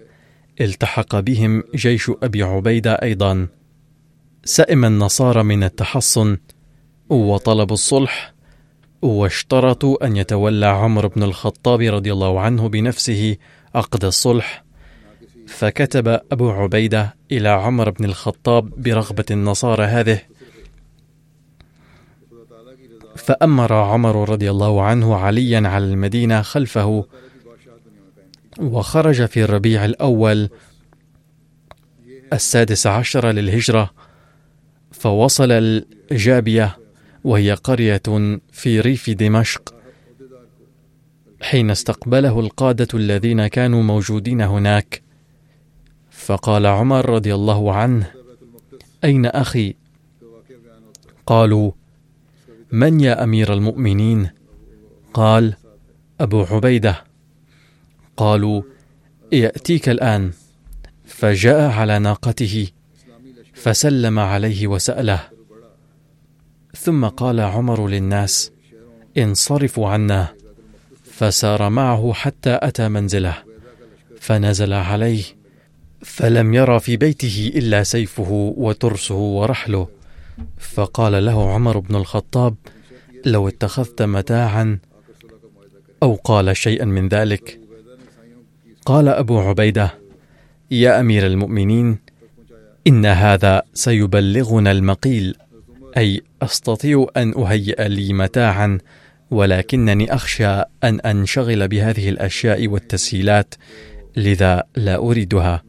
التحق 0.64 1.20
بهم 1.20 1.64
جيش 1.76 2.12
أبي 2.24 2.44
عبيدة 2.44 2.94
أيضا. 2.94 3.48
سئم 4.46 4.86
النصارى 4.86 5.44
من 5.44 5.64
التحصن 5.64 6.38
وطلبوا 7.10 7.74
الصلح 7.74 8.34
واشترطوا 9.02 10.06
أن 10.06 10.18
يتولى 10.18 10.66
عمرو 10.66 11.10
بن 11.10 11.24
الخطاب 11.24 11.82
رضي 11.82 12.14
الله 12.14 12.40
عنه 12.40 12.70
بنفسه 12.70 13.38
عقد 13.76 14.06
الصلح. 14.06 14.64
فكتب 15.48 16.08
أبو 16.32 16.52
عبيدة 16.52 17.16
إلى 17.32 17.50
عمر 17.50 17.90
بن 17.90 18.06
الخطاب 18.06 18.82
برغبة 18.82 19.26
النصارى 19.32 19.84
هذه. 19.84 20.22
فأمر 23.16 23.74
عمر 23.74 24.30
رضي 24.30 24.52
الله 24.52 24.84
عنه 24.84 25.16
عليا 25.16 25.68
على 25.68 25.86
المدينة 25.86 26.42
خلفه 26.42 27.06
وخرج 28.60 29.26
في 29.26 29.44
الربيع 29.44 29.86
الأول 29.86 30.50
السادس 32.34 32.88
عشر 32.88 33.32
للهجرة 33.32 33.92
فوصل 34.92 35.52
الجابية 36.12 36.78
وهي 37.24 37.54
قرية 37.54 38.02
في 38.52 38.80
ريف 38.80 39.10
دمشق 39.10 39.82
حين 41.42 41.72
استقبله 41.72 42.40
القادة 42.40 42.88
الذين 42.94 43.48
كانوا 43.48 43.84
موجودين 43.84 44.42
هناك. 44.42 45.02
فقال 46.12 46.66
عمر 46.66 47.10
رضي 47.10 47.36
الله 47.36 47.74
عنه 47.74 48.12
أين 49.04 49.26
أخي؟ 49.26 49.76
قالوا 51.26 51.72
من 52.72 53.00
يا 53.00 53.24
أمير 53.24 53.54
المؤمنين؟ 53.54 54.30
قال 55.14 55.54
أبو 56.20 56.44
عبيدة. 56.44 57.04
قالوا 58.22 58.62
يأتيك 59.32 59.90
الآن. 59.90 60.32
فجاء 61.06 61.72
على 61.72 62.00
ناقته 62.00 62.68
فسلم 63.54 64.20
عليه 64.20 64.68
وسأله. 64.68 65.20
ثم 66.78 67.06
قال 67.06 67.40
عمر 67.40 67.88
للناس 67.88 68.52
انصرفوا 69.18 69.90
عنه 69.90 70.28
فسار 71.04 71.70
معه 71.70 72.14
حتى 72.14 72.60
أتى 72.62 72.90
منزله 72.90 73.38
فنزل 74.20 74.74
عليه 74.74 75.24
فلم 76.02 76.54
يرى 76.54 76.80
في 76.80 76.98
بيته 76.98 77.52
إلا 77.56 77.84
سيفه 77.84 78.54
وترسه 78.58 79.16
ورحله. 79.16 79.88
فقال 80.60 81.26
له 81.26 81.54
عمر 81.54 81.80
بن 81.80 81.96
الخطاب 81.96 82.56
لو 83.26 83.48
اتخذت 83.48 84.02
متاعا 84.02 84.80
أو 86.04 86.16
قال 86.16 86.58
شيئا 86.58 86.86
من 86.86 87.08
ذلك 87.08 87.61
قال 88.86 89.08
أبو 89.08 89.40
عبيدة 89.40 89.94
يا 90.72 91.00
أمير 91.00 91.28
المؤمنين 91.28 91.98
إن 92.88 93.06
هذا 93.06 93.62
سيبلغنا 93.74 94.72
المقيل 94.72 95.36
أي 95.98 96.22
أستطيع 96.42 97.08
أن 97.18 97.34
أهيئ 97.34 97.88
لي 97.88 98.14
متاعا 98.14 98.78
ولكنني 99.32 100.14
أخشى 100.14 100.62
أن 100.84 101.00
أنشغل 101.00 101.68
بهذه 101.68 102.10
الأشياء 102.10 102.68
والتسهيلات 102.68 103.56
لذا 104.18 104.64
لا 104.76 104.96
أريدها. 104.96 105.64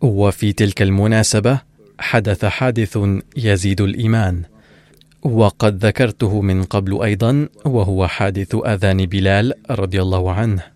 وفي 0.00 0.52
تلك 0.52 0.82
المناسبة 0.82 1.60
حدث 1.98 2.44
حادث 2.44 2.98
يزيد 3.36 3.80
الإيمان 3.80 4.42
وقد 5.22 5.86
ذكرته 5.86 6.40
من 6.40 6.62
قبل 6.62 7.02
أيضا 7.02 7.48
وهو 7.64 8.06
حادث 8.06 8.54
أذان 8.54 9.06
بلال 9.06 9.52
رضي 9.70 10.02
الله 10.02 10.32
عنه. 10.32 10.73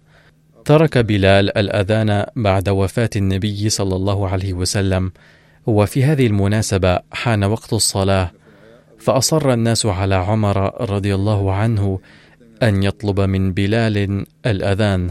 ترك 0.68 0.98
بلال 0.98 1.59
الأذان 1.59 2.26
بعد 2.37 2.68
وفاة 2.68 3.11
النبي 3.16 3.68
صلى 3.68 3.96
الله 3.96 4.28
عليه 4.28 4.52
وسلم 4.52 5.12
وفي 5.66 6.04
هذه 6.04 6.26
المناسبة 6.26 6.98
حان 7.12 7.44
وقت 7.44 7.72
الصلاة 7.72 8.31
فأصر 8.98 9.52
الناس 9.52 9.87
على 9.87 10.14
عمر 10.14 10.90
رضي 10.90 11.14
الله 11.14 11.52
عنه 11.54 12.00
أن 12.62 12.83
يطلب 12.83 13.20
من 13.20 13.52
بلال 13.52 14.26
الأذان. 14.46 15.11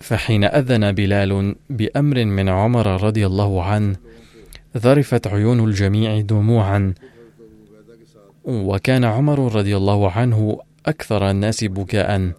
فحين 0.00 0.44
أذن 0.44 0.92
بلال 0.92 1.54
بأمر 1.70 2.24
من 2.24 2.48
عمر 2.48 3.02
رضي 3.02 3.26
الله 3.26 3.62
عنه 3.62 3.96
ذرفت 4.76 5.26
عيون 5.26 5.64
الجميع 5.64 6.20
دموعا. 6.20 6.94
وكان 8.44 9.04
عمر 9.04 9.56
رضي 9.56 9.76
الله 9.76 10.10
عنه 10.10 10.58
أكثر 10.86 11.30
الناس 11.30 11.64
بكاء. 11.64 12.32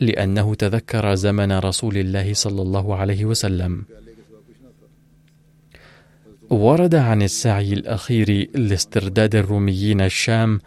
لأنه 0.00 0.54
تذكر 0.54 1.14
زمن 1.14 1.52
رسول 1.52 1.96
الله 1.96 2.34
صلى 2.34 2.62
الله 2.62 2.96
عليه 2.96 3.24
وسلم. 3.24 3.84
ورد 6.50 6.94
عن 6.94 7.22
السعي 7.22 7.72
الأخير 7.72 8.50
لاسترداد 8.54 9.34
الروميين 9.34 10.00
الشام 10.00 10.60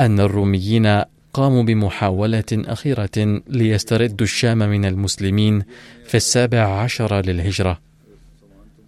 أن 0.00 0.20
الروميين 0.20 1.02
قاموا 1.32 1.62
بمحاولة 1.62 2.44
أخيرة 2.52 3.42
ليستردوا 3.48 4.26
الشام 4.26 4.58
من 4.58 4.84
المسلمين 4.84 5.62
في 6.06 6.16
السابع 6.16 6.82
عشر 6.82 7.20
للهجرة. 7.26 7.80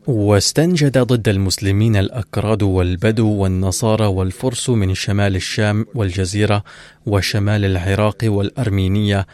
واستنجد 0.06 0.98
ضد 0.98 1.28
المسلمين 1.28 1.96
الأكراد 1.96 2.62
والبدو 2.62 3.28
والنصارى 3.28 4.06
والفرس 4.06 4.70
من 4.70 4.94
شمال 4.94 5.36
الشام 5.36 5.86
والجزيرة 5.94 6.64
وشمال 7.06 7.64
العراق 7.64 8.18
والأرمينية 8.24 9.26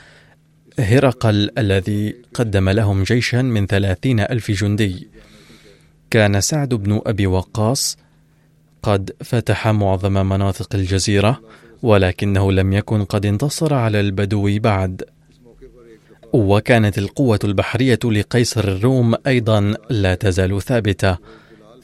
هرقل 0.78 1.50
الذي 1.58 2.14
قدم 2.34 2.68
لهم 2.68 3.02
جيشا 3.02 3.42
من 3.42 3.66
ثلاثين 3.66 4.20
ألف 4.20 4.50
جندي. 4.50 5.08
كان 6.10 6.40
سعد 6.40 6.74
بن 6.74 7.00
أبي 7.06 7.26
وقاص 7.26 7.98
قد 8.82 9.10
فتح 9.24 9.68
معظم 9.68 10.28
مناطق 10.28 10.74
الجزيرة 10.74 11.40
ولكنه 11.82 12.52
لم 12.52 12.72
يكن 12.72 13.04
قد 13.04 13.26
انتصر 13.26 13.74
على 13.74 14.00
البدو 14.00 14.58
بعد. 14.58 15.02
وكانت 16.32 16.98
القوة 16.98 17.38
البحرية 17.44 17.98
لقيصر 18.04 18.64
الروم 18.64 19.14
أيضا 19.26 19.74
لا 19.90 20.14
تزال 20.14 20.62
ثابتة. 20.62 21.18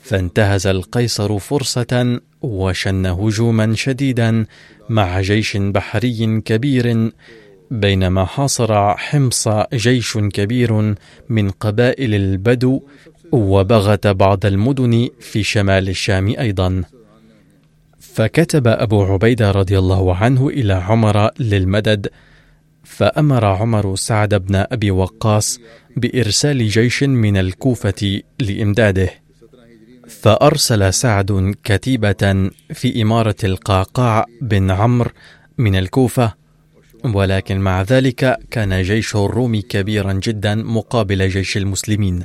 فانتهز 0.03 0.66
القيصر 0.66 1.38
فرصة 1.38 2.20
وشن 2.42 3.07
هجوما 3.07 3.74
شديدا 3.74 4.46
مع 4.88 5.20
جيش 5.20 5.57
بحري 5.57 6.40
كبير 6.40 7.11
بينما 7.71 8.25
حاصر 8.25 8.97
حمص 8.97 9.49
جيش 9.75 10.19
كبير 10.19 10.95
من 11.29 11.51
قبائل 11.51 12.15
البدو 12.15 12.83
وبغت 13.33 14.07
بعض 14.07 14.47
المدن 14.47 15.09
في 15.21 15.43
شمال 15.43 15.89
الشام 15.89 16.35
أيضا. 16.39 16.83
فكتب 18.01 18.69
أبو 18.69 19.03
عبيدة 19.03 19.51
رضي 19.51 19.79
الله 19.79 20.15
عنه 20.15 20.49
إلى 20.49 20.73
عمر 20.73 21.31
للمدد 21.41 22.09
فأمر 22.85 23.45
عمر 23.45 23.97
سعد 23.97 24.35
بن 24.35 24.55
أبي 24.57 24.91
وقاص 24.91 25.61
بإرسال 25.97 26.69
جيش 26.69 27.03
من 27.03 27.37
الكوفة 27.37 28.21
لإمداده. 28.41 29.11
فأرسل 30.09 30.95
سعد 30.95 31.55
كتيبة 31.65 32.51
في 32.75 33.03
إمارة 33.03 33.37
القعقاع 33.45 34.27
بن 34.43 34.71
عمرو 34.71 35.11
من 35.59 35.77
الكوفة 35.77 36.35
ولكن 37.05 37.59
مع 37.61 37.83
ذلك 37.83 38.39
كان 38.51 38.83
جيش 38.83 39.17
الروم 39.17 39.61
كبيرا 39.61 40.13
جدا 40.13 40.55
مقابل 40.55 41.29
جيش 41.29 41.57
المسلمين. 41.57 42.25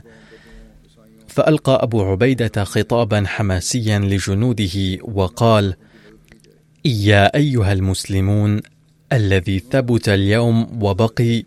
فألقى 1.27 1.79
أبو 1.83 2.03
عبيدة 2.03 2.63
خطابا 2.63 3.23
حماسيا 3.27 3.99
لجنوده 3.99 4.97
وقال 5.01 5.75
يا 6.85 7.35
أيها 7.35 7.73
المسلمون 7.73 8.61
الذي 9.13 9.59
ثبت 9.59 10.09
اليوم 10.09 10.83
وبقي 10.83 11.43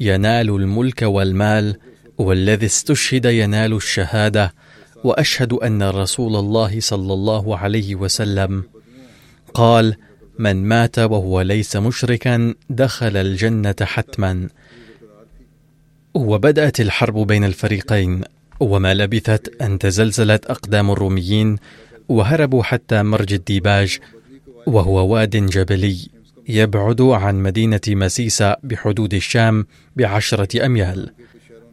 ينال 0.00 0.50
الملك 0.50 1.02
والمال 1.02 1.76
والذي 2.18 2.66
استشهد 2.66 3.24
ينال 3.24 3.72
الشهادة 3.72 4.54
وأشهد 5.04 5.52
أن 5.52 5.82
رسول 5.82 6.36
الله 6.36 6.80
صلى 6.80 7.12
الله 7.12 7.58
عليه 7.58 7.94
وسلم. 7.94 8.64
قال 9.54 9.96
من 10.38 10.56
مات 10.64 10.98
وهو 10.98 11.40
ليس 11.40 11.76
مشركا 11.76 12.54
دخل 12.70 13.16
الجنة 13.16 13.74
حتما. 13.82 14.48
وبدأت 16.14 16.80
الحرب 16.80 17.26
بين 17.26 17.44
الفريقين 17.44 18.22
وما 18.60 18.94
لبثت 18.94 19.62
أن 19.62 19.78
تزلزلت 19.78 20.46
أقدام 20.46 20.90
الروميين 20.90 21.56
وهربوا 22.08 22.62
حتى 22.62 23.02
مرج 23.02 23.32
الديباج 23.32 23.98
وهو 24.66 25.14
واد 25.14 25.36
جبلي 25.36 26.08
يبعد 26.48 27.00
عن 27.00 27.42
مدينة 27.42 27.80
مسيسة 27.88 28.56
بحدود 28.62 29.14
الشام 29.14 29.66
بعشرة 29.96 30.66
أميال 30.66 31.10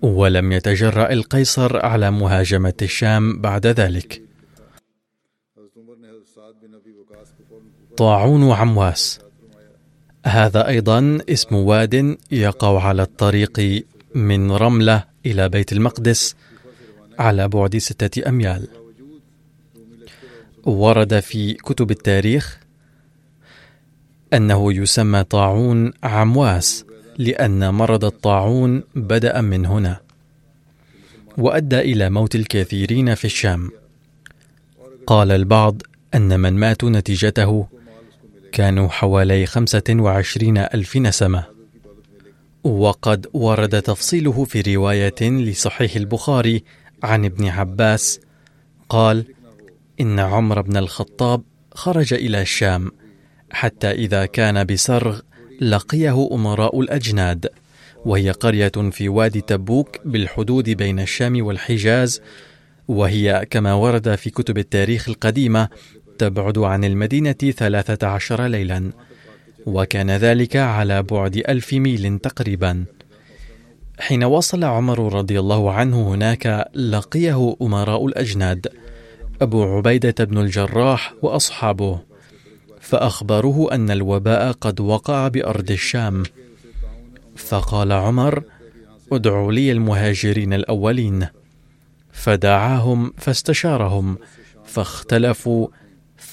ولم 0.01 0.51
يتجرأ 0.51 1.13
القيصر 1.13 1.85
على 1.85 2.11
مهاجمة 2.11 2.73
الشام 2.81 3.41
بعد 3.41 3.67
ذلك. 3.67 4.21
طاعون 7.97 8.51
عمواس 8.51 9.19
هذا 10.25 10.67
أيضا 10.67 11.19
اسم 11.29 11.55
واد 11.55 12.17
يقع 12.31 12.83
على 12.83 13.01
الطريق 13.01 13.85
من 14.15 14.51
رملة 14.51 15.03
إلى 15.25 15.49
بيت 15.49 15.73
المقدس 15.73 16.35
على 17.19 17.47
بعد 17.47 17.77
ستة 17.77 18.29
أميال. 18.29 18.67
ورد 20.65 21.19
في 21.19 21.53
كتب 21.53 21.91
التاريخ 21.91 22.59
أنه 24.33 24.73
يسمى 24.73 25.23
طاعون 25.23 25.91
عمواس 26.03 26.85
لأن 27.17 27.73
مرض 27.73 28.05
الطاعون 28.05 28.83
بدأ 28.95 29.41
من 29.41 29.65
هنا 29.65 29.99
وأدى 31.37 31.79
إلى 31.79 32.09
موت 32.09 32.35
الكثيرين 32.35 33.15
في 33.15 33.25
الشام. 33.25 33.71
قال 35.07 35.31
البعض 35.31 35.81
أن 36.15 36.39
من 36.39 36.53
ماتوا 36.53 36.89
نتيجته 36.89 37.67
كانوا 38.53 38.89
حوالي 38.89 39.45
خمسة 39.45 39.83
وعشرين 39.89 40.57
ألف 40.57 40.97
نسمة 40.97 41.43
وقد 42.63 43.27
ورد 43.33 43.81
تفصيله 43.81 44.43
في 44.43 44.75
رواية 44.75 45.21
لصحيح 45.21 45.95
البخاري 45.95 46.63
عن 47.03 47.25
ابن 47.25 47.47
عباس 47.47 48.19
قال 48.89 49.25
إن 50.01 50.19
عمر 50.19 50.61
بن 50.61 50.77
الخطاب 50.77 51.41
خرج 51.71 52.13
إلى 52.13 52.41
الشام 52.41 52.91
حتى 53.51 53.91
إذا 53.91 54.25
كان 54.25 54.63
بسرغ 54.63 55.19
لقيه 55.61 56.29
أمراء 56.31 56.81
الأجناد 56.81 57.49
وهي 58.05 58.31
قرية 58.31 58.71
في 58.91 59.09
وادي 59.09 59.41
تبوك 59.41 59.97
بالحدود 60.05 60.69
بين 60.69 60.99
الشام 60.99 61.45
والحجاز 61.45 62.21
وهي 62.87 63.45
كما 63.49 63.73
ورد 63.73 64.15
في 64.15 64.29
كتب 64.29 64.57
التاريخ 64.57 65.09
القديمة 65.09 65.69
تبعد 66.17 66.57
عن 66.57 66.83
المدينة 66.83 67.33
ثلاثة 67.33 68.07
عشر 68.07 68.45
ليلا 68.45 68.91
وكان 69.65 70.11
ذلك 70.11 70.55
على 70.55 71.03
بعد 71.03 71.43
ألف 71.49 71.73
ميل 71.73 72.19
تقريبا. 72.19 72.85
حين 73.99 74.23
وصل 74.23 74.63
عمر 74.63 75.13
رضي 75.13 75.39
الله 75.39 75.71
عنه 75.71 76.07
هناك 76.13 76.69
لقيه 76.75 77.55
أمراء 77.61 78.05
الأجناد 78.05 78.67
أبو 79.41 79.63
عبيدة 79.63 80.25
بن 80.25 80.37
الجراح 80.37 81.13
وأصحابه 81.21 81.99
فأخبروه 82.81 83.75
أن 83.75 83.91
الوباء 83.91 84.51
قد 84.51 84.79
وقع 84.79 85.27
بأرض 85.27 85.71
الشام. 85.71 86.23
فقال 87.35 87.91
عمر 87.91 88.43
ادعوا 89.11 89.51
لي 89.51 89.71
المهاجرين 89.71 90.53
الأولين 90.53 91.27
فدعاهم 92.11 93.13
فاستشارهم 93.17 94.17
فاختلفوا 94.65 95.67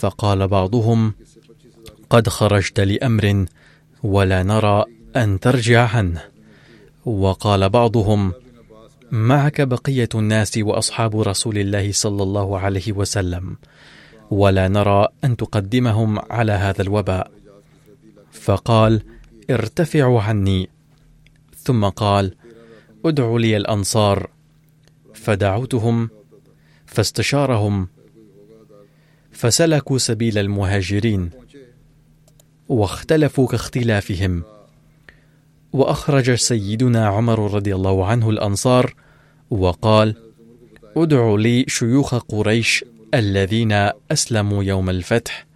فقال 0.00 0.48
بعضهم 0.48 1.14
قد 2.10 2.28
خرجت 2.28 2.80
لأمر 2.80 3.46
ولا 4.02 4.42
نرى 4.42 4.84
أن 5.16 5.40
ترجع 5.40 5.96
عنه. 5.96 6.22
وقال 7.04 7.68
بعضهم 7.68 8.32
معك 9.10 9.60
بقية 9.60 10.08
الناس 10.14 10.58
وأصحاب 10.58 11.20
رسول 11.20 11.58
الله 11.58 11.92
صلى 11.92 12.22
الله 12.22 12.58
عليه 12.58 12.92
وسلم 12.92 13.56
ولا 14.30 14.68
نرى 14.68 15.08
أن 15.24 15.36
تقدمهم 15.36 16.18
على 16.30 16.52
هذا 16.52 16.82
الوباء. 16.82 17.30
فقال 18.32 19.02
ارتفعوا 19.50 20.20
عني. 20.22 20.68
ثم 21.56 21.84
قال 21.84 22.34
ادعوا 23.04 23.38
لي 23.38 23.56
الأنصار. 23.56 24.30
فدعوتهم 25.14 26.10
فاستشارهم 26.86 27.88
فسلكوا 29.40 29.98
سبيل 29.98 30.38
المهاجرين 30.38 31.30
واختلفوا 32.68 33.46
كاختلافهم. 33.46 34.42
وأخرج 35.72 36.34
سيدنا 36.34 37.06
عمر 37.06 37.54
رضي 37.54 37.74
الله 37.74 38.06
عنه 38.06 38.30
الأنصار 38.30 38.94
وقال 39.50 40.16
ادعوا 40.96 41.38
لي 41.38 41.64
شيوخ 41.68 42.14
قريش 42.14 42.84
الذين 43.14 43.72
أسلموا 44.10 44.64
يوم 44.64 44.90
الفتح 44.90 45.46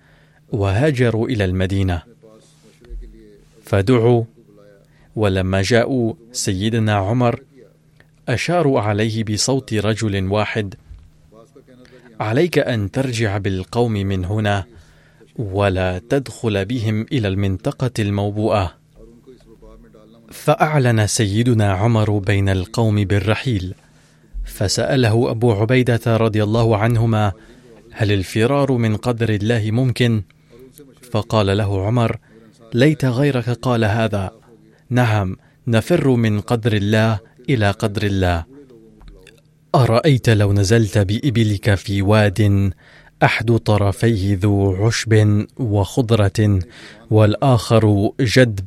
وهاجروا 0.53 1.29
إلى 1.29 1.45
المدينة. 1.45 2.03
فدعوا. 3.65 4.25
ولما 5.17 5.63
جاءوا 5.63 6.15
سيدنا 6.33 6.95
عمر 6.95 7.41
أشاروا 8.29 8.81
عليه 8.81 9.25
بصوت 9.25 9.75
رجل 9.75 10.27
واحد 10.29 10.75
عليك 12.21 12.59
أن 12.59 12.91
ترجع 12.91 13.39
بالقوم 13.39 13.93
من 13.93 14.25
هنا 14.25 14.65
ولا 15.37 16.01
تدخل 16.11 16.65
بهم 16.65 17.07
إلى 17.13 17.29
المنطقة 17.29 17.91
الموبوءة. 17.99 18.75
فأعلن 20.31 21.07
سيدنا 21.07 21.73
عمر 21.73 22.19
بين 22.19 22.49
القوم 22.49 23.05
بالرحيل 23.05 23.75
فسأله 24.45 25.31
أبو 25.31 25.53
عبيدة 25.53 26.17
رضي 26.17 26.43
الله 26.43 26.77
عنهما 26.77 27.33
هل 27.93 28.13
الفرار 28.13 28.73
من 28.73 28.97
قدر 28.97 29.29
الله 29.29 29.71
ممكن؟ 29.71 30.23
فقال 31.11 31.57
له 31.57 31.87
عمر 31.87 32.17
ليت 32.75 33.05
غيرك 33.05 33.51
قال 33.51 33.85
هذا. 33.85 34.33
نعم 34.91 35.37
نفر 35.67 36.09
من 36.09 36.41
قدر 36.41 36.73
الله 36.73 37.19
إلى 37.49 37.71
قدر 37.71 38.03
الله. 38.03 38.54
أرأيت 39.75 40.29
لو 40.29 40.53
نزلت 40.53 40.99
بإبلك 40.99 41.75
في 41.75 42.03
واد 42.03 42.73
أحد 43.23 43.57
طرفيه 43.57 44.39
ذو 44.43 44.87
عشب 44.87 45.45
وخضرة 45.59 46.59
والآخر 47.11 48.11
جدب 48.21 48.65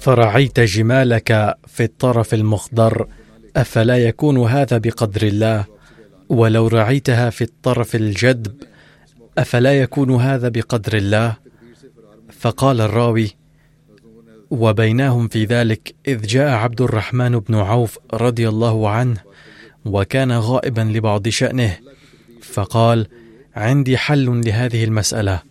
فرعيت 0.00 0.60
جمالك 0.60 1.56
في 1.66 1.84
الطرف 1.84 2.34
المخضر 2.34 3.06
أفلا 3.56 3.96
يكون 3.96 4.38
هذا 4.38 4.78
بقدر 4.78 5.22
الله؟ 5.22 5.64
ولو 6.28 6.68
رعيتها 6.68 7.30
في 7.30 7.44
الطرف 7.44 7.94
الجدب 7.94 8.54
أفلا 9.38 9.80
يكون 9.80 10.14
هذا 10.14 10.48
بقدر 10.48 10.96
الله؟ 10.96 11.36
فقال 12.38 12.80
الراوي 12.80 13.30
وبينهم 14.50 15.28
في 15.28 15.44
ذلك 15.44 15.94
إذ 16.08 16.26
جاء 16.26 16.50
عبد 16.50 16.80
الرحمن 16.80 17.38
بن 17.38 17.54
عوف 17.54 17.98
رضي 18.14 18.48
الله 18.48 18.88
عنه 18.88 19.33
وكان 19.84 20.32
غائبا 20.32 20.80
لبعض 20.80 21.28
شأنه. 21.28 21.78
فقال 22.42 23.06
عندي 23.56 23.96
حل 23.98 24.42
لهذه 24.44 24.84
المسألة. 24.84 25.42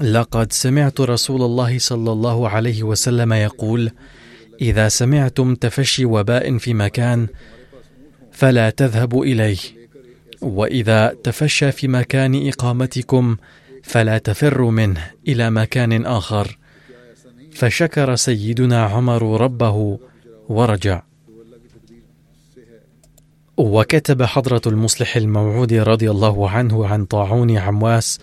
لقد 0.00 0.52
سمعت 0.52 1.00
رسول 1.00 1.42
الله 1.42 1.78
صلى 1.78 2.12
الله 2.12 2.48
عليه 2.48 2.82
وسلم 2.82 3.32
يقول 3.32 3.90
اذا 4.60 4.88
سمعتم 4.88 5.54
تفشي 5.54 6.04
وباء 6.04 6.58
في 6.58 6.74
مكان 6.74 7.26
فلا 8.32 8.70
تذهبوا 8.70 9.24
إليه 9.24 9.58
وإذا 10.40 11.16
تفشى 11.24 11.72
في 11.72 11.88
مكان 11.88 12.48
إقامتكم 12.48 13.36
فلا 13.82 14.18
تفروا 14.18 14.70
منه 14.70 15.10
إلى 15.28 15.50
مكان 15.50 16.06
اخر 16.06 16.58
فشكر 17.52 18.16
سيدنا 18.16 18.84
عمر 18.84 19.40
ربه 19.40 19.98
ورجع. 20.48 21.02
وكتب 23.56 24.22
حضرة 24.22 24.62
المصلح 24.66 25.16
الموعود 25.16 25.72
رضي 25.72 26.10
الله 26.10 26.50
عنه 26.50 26.86
عن 26.86 27.04
طاعون 27.04 27.58
عمواس. 27.58 28.18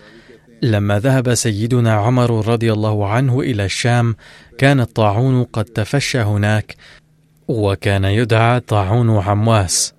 لما 0.62 0.98
ذهب 0.98 1.34
سيدنا 1.34 1.92
عمر 1.94 2.48
رضي 2.48 2.72
الله 2.72 3.08
عنه 3.08 3.40
إلى 3.40 3.64
الشام 3.64 4.16
كان 4.58 4.80
الطاعون 4.80 5.44
قد 5.44 5.64
تفشى 5.64 6.18
هناك 6.18 6.76
وكان 7.48 8.04
يدعى 8.04 8.60
طاعون 8.60 9.18
عمواس. 9.18 9.94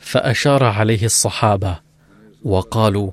فأشار 0.00 0.64
عليه 0.64 1.04
الصحابة 1.04 1.78
وقالوا 2.44 3.10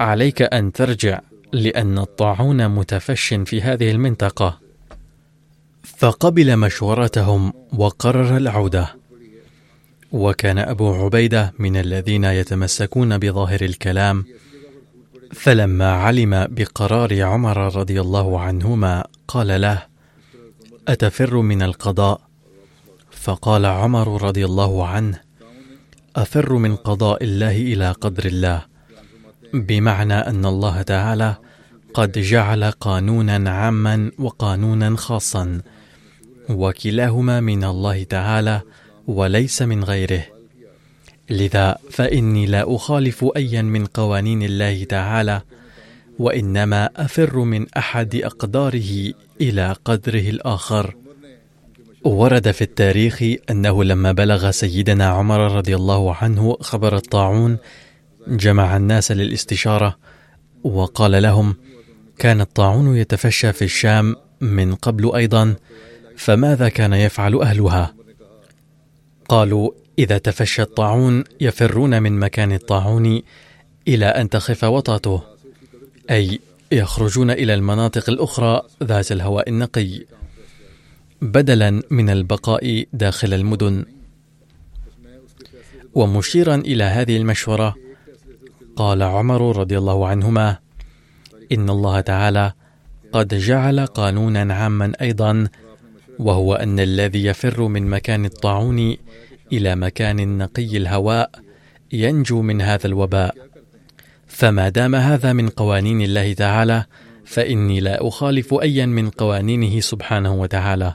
عليك 0.00 0.42
أن 0.42 0.72
ترجع 0.72 1.20
لأن 1.52 1.98
الطاعون 1.98 2.68
متفش 2.68 3.34
في 3.34 3.62
هذه 3.62 3.90
المنطقة. 3.90 4.58
فقبل 5.82 6.56
مشورتهم 6.56 7.52
وقرر 7.72 8.36
العودة. 8.36 9.05
وكان 10.12 10.58
أبو 10.58 10.94
عبيدة 10.94 11.52
من 11.58 11.76
الذين 11.76 12.24
يتمسكون 12.24 13.18
بظاهر 13.18 13.60
الكلام 13.60 14.24
فلما 15.32 15.92
علم 15.92 16.46
بقرار 16.50 17.22
عمر 17.22 17.76
رضي 17.76 18.00
الله 18.00 18.40
عنهما 18.40 19.04
قال 19.28 19.60
له 19.60 19.82
أتفر 20.88 21.36
من 21.36 21.62
القضاء؟ 21.62 22.20
فقال 23.10 23.66
عمر 23.66 24.22
رضي 24.22 24.44
الله 24.44 24.86
عنه 24.86 25.20
أفر 26.16 26.52
من 26.52 26.76
قضاء 26.76 27.24
الله 27.24 27.56
إلى 27.56 27.90
قدر 27.90 28.24
الله 28.26 28.64
بمعنى 29.54 30.14
أن 30.14 30.46
الله 30.46 30.82
تعالى 30.82 31.36
قد 31.94 32.12
جعل 32.18 32.64
قانونا 32.64 33.50
عاما 33.50 34.10
وقانونا 34.18 34.96
خاصا 34.96 35.60
وكلاهما 36.48 37.40
من 37.40 37.64
الله 37.64 38.04
تعالى 38.04 38.60
وليس 39.06 39.62
من 39.62 39.84
غيره. 39.84 40.22
لذا 41.30 41.78
فإني 41.90 42.46
لا 42.46 42.76
أخالف 42.76 43.24
ايا 43.36 43.62
من 43.62 43.86
قوانين 43.86 44.42
الله 44.42 44.84
تعالى 44.84 45.42
وإنما 46.18 46.90
أفر 46.96 47.38
من 47.38 47.66
أحد 47.76 48.16
أقداره 48.16 49.12
إلى 49.40 49.76
قدره 49.84 50.30
الآخر. 50.30 50.96
ورد 52.04 52.50
في 52.50 52.62
التاريخ 52.62 53.22
أنه 53.50 53.84
لما 53.84 54.12
بلغ 54.12 54.50
سيدنا 54.50 55.08
عمر 55.08 55.56
رضي 55.56 55.76
الله 55.76 56.14
عنه 56.14 56.56
خبر 56.60 56.96
الطاعون 56.96 57.58
جمع 58.28 58.76
الناس 58.76 59.12
للاستشارة 59.12 59.96
وقال 60.64 61.22
لهم 61.22 61.56
كان 62.18 62.40
الطاعون 62.40 62.96
يتفشى 62.96 63.52
في 63.52 63.64
الشام 63.64 64.16
من 64.40 64.74
قبل 64.74 65.14
أيضا 65.14 65.54
فماذا 66.16 66.68
كان 66.68 66.92
يفعل 66.92 67.40
أهلها؟ 67.40 67.95
قالوا 69.28 69.70
إذا 69.98 70.18
تفشى 70.18 70.62
الطاعون 70.62 71.24
يفرون 71.40 72.02
من 72.02 72.18
مكان 72.18 72.52
الطاعون 72.52 73.22
إلى 73.88 74.06
أن 74.06 74.28
تخف 74.28 74.64
وطأته 74.64 75.22
أي 76.10 76.40
يخرجون 76.72 77.30
إلى 77.30 77.54
المناطق 77.54 78.10
الأخرى 78.10 78.62
ذات 78.82 79.12
الهواء 79.12 79.48
النقي 79.48 80.00
بدلا 81.22 81.82
من 81.90 82.10
البقاء 82.10 82.84
داخل 82.92 83.34
المدن. 83.34 83.84
ومشيرا 85.94 86.54
إلى 86.54 86.84
هذه 86.84 87.16
المشورة 87.16 87.74
قال 88.76 89.02
عمر 89.02 89.56
رضي 89.56 89.78
الله 89.78 90.08
عنهما 90.08 90.58
إن 91.52 91.70
الله 91.70 92.00
تعالى 92.00 92.52
قد 93.12 93.34
جعل 93.34 93.86
قانونا 93.86 94.54
عاما 94.54 94.92
أيضا 95.00 95.48
وهو 96.18 96.54
أن 96.54 96.80
الذي 96.80 97.24
يفر 97.24 97.68
من 97.68 97.86
مكان 97.86 98.24
الطاعون 98.24 98.96
إلى 99.52 99.76
مكان 99.76 100.38
نقي 100.38 100.76
الهواء 100.76 101.30
ينجو 101.92 102.42
من 102.42 102.62
هذا 102.62 102.86
الوباء. 102.86 103.34
فما 104.26 104.68
دام 104.68 104.94
هذا 104.94 105.32
من 105.32 105.48
قوانين 105.48 106.00
الله 106.00 106.32
تعالى 106.32 106.84
فإني 107.24 107.80
لا 107.80 108.08
أخالف 108.08 108.54
ايا 108.54 108.86
من 108.86 109.10
قوانينه 109.10 109.80
سبحانه 109.80 110.34
وتعالى 110.34 110.94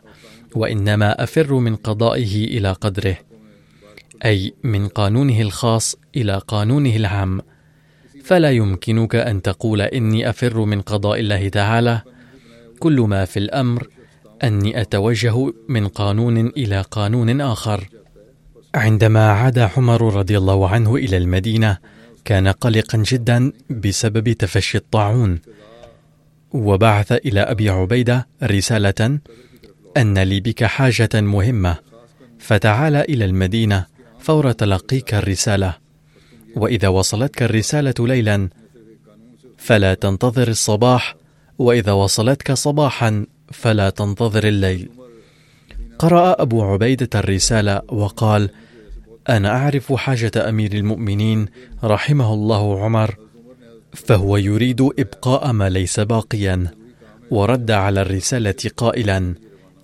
وإنما 0.56 1.24
أفر 1.24 1.54
من 1.54 1.76
قضائه 1.76 2.58
إلى 2.58 2.72
قدره 2.72 3.18
أي 4.26 4.54
من 4.64 4.88
قانونه 4.88 5.42
الخاص 5.42 5.96
إلى 6.16 6.42
قانونه 6.48 6.96
العام. 6.96 7.42
فلا 8.24 8.52
يمكنك 8.52 9.16
أن 9.16 9.42
تقول 9.42 9.82
إني 9.82 10.30
أفر 10.30 10.66
من 10.66 10.82
قضاء 10.82 11.20
الله 11.20 11.50
تعالى. 11.50 12.02
كل 12.80 13.02
ما 13.02 13.26
في 13.26 13.40
الأمر 13.40 13.88
أني 14.44 14.82
أتوجه 14.82 15.54
من 15.68 15.88
قانون 15.88 16.38
إلى 16.38 16.82
قانون 16.82 17.42
آخر. 17.42 17.90
عندما 18.76 19.32
عاد 19.32 19.60
عمر 19.60 20.16
رضي 20.16 20.38
الله 20.38 20.70
عنه 20.70 20.96
إلى 20.96 21.18
المدينة 21.18 21.78
كان 22.26 22.48
قلقا 22.48 22.98
جدا 22.98 23.52
بسبب 23.70 24.32
تفشي 24.32 24.78
الطاعون. 24.78 25.40
وبعث 26.52 27.12
إلى 27.12 27.40
أبي 27.40 27.70
عبيدة 27.70 28.28
رسالة 28.44 29.20
أن 29.98 30.18
لي 30.18 30.40
بك 30.40 30.64
حاجة 30.64 31.10
مهمة. 31.14 31.76
فتعال 32.40 32.96
إلى 32.96 33.26
المدينة 33.26 33.86
فور 34.20 34.52
تلقيك 34.52 35.14
الرسالة. 35.14 35.74
وإذا 36.56 36.88
وصلتك 36.88 37.44
الرسالة 37.44 37.94
ليلا 38.00 38.50
فلا 39.58 39.94
تنتظر 39.94 40.48
الصباح. 40.48 41.16
وإذا 41.58 41.92
وصلتك 41.92 42.52
صباحا 42.52 43.26
فلا 43.52 43.90
تنتظر 43.90 44.48
الليل. 44.48 44.90
قرأ 46.00 46.42
أبو 46.42 46.64
عبيدة 46.64 47.10
الرسالة 47.16 47.82
وقال 47.90 48.50
أنا 49.30 49.50
أعرف 49.50 49.94
حاجة 49.94 50.32
أمير 50.50 50.74
المؤمنين 50.74 51.46
رحمه 51.84 52.34
الله 52.34 52.84
عمر 52.84 53.16
فهو 53.94 54.38
يريد 54.38 54.82
إبقاء 54.82 55.52
ما 55.52 55.70
ليس 55.70 56.00
باقيا 56.00 56.68
ورد 57.32 57.72
على 57.72 58.02
الرسالة 58.02 58.56
قائلا 58.78 59.36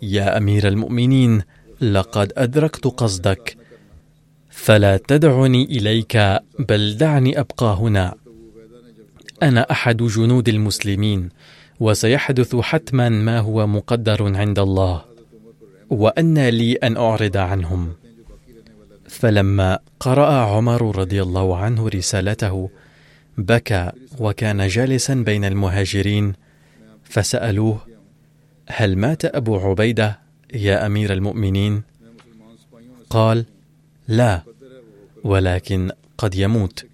يا 0.01 0.37
أمير 0.37 0.67
المؤمنين 0.67 1.41
لقد 1.81 2.33
أدركت 2.37 2.87
قصدك 2.87 3.57
فلا 4.49 4.97
تدعني 4.97 5.63
إليك 5.63 6.39
بل 6.59 6.97
دعني 6.97 7.39
أبقى 7.39 7.75
هنا. 7.75 8.15
أنا 9.43 9.71
أحد 9.71 9.97
جنود 9.97 10.49
المسلمين. 10.49 11.29
وسيحدث 11.79 12.55
حتما 12.55 13.09
ما 13.09 13.39
هو 13.39 13.67
مقدر 13.67 14.37
عند 14.37 14.59
الله 14.59 15.05
وأن 15.89 16.49
لي 16.49 16.73
أن 16.73 16.97
أعرض 16.97 17.37
عنهم. 17.37 17.93
فلما 19.07 19.79
قرأ 19.99 20.31
عمر 20.31 20.97
رضي 20.97 21.21
الله 21.21 21.57
عنه 21.57 21.87
رسالته 21.87 22.69
بكى 23.37 23.91
وكان 24.19 24.67
جالسا 24.67 25.13
بين 25.13 25.45
المهاجرين 25.45 26.33
فسألوه 27.03 27.79
هل 28.67 28.97
مات 28.97 29.25
أبو 29.25 29.57
عبيدة 29.57 30.19
يا 30.53 30.85
أمير 30.85 31.13
المؤمنين؟ 31.13 31.83
قال 33.09 33.45
لا 34.07 34.41
ولكن 35.23 35.91
قد 36.17 36.35
يموت. 36.35 36.85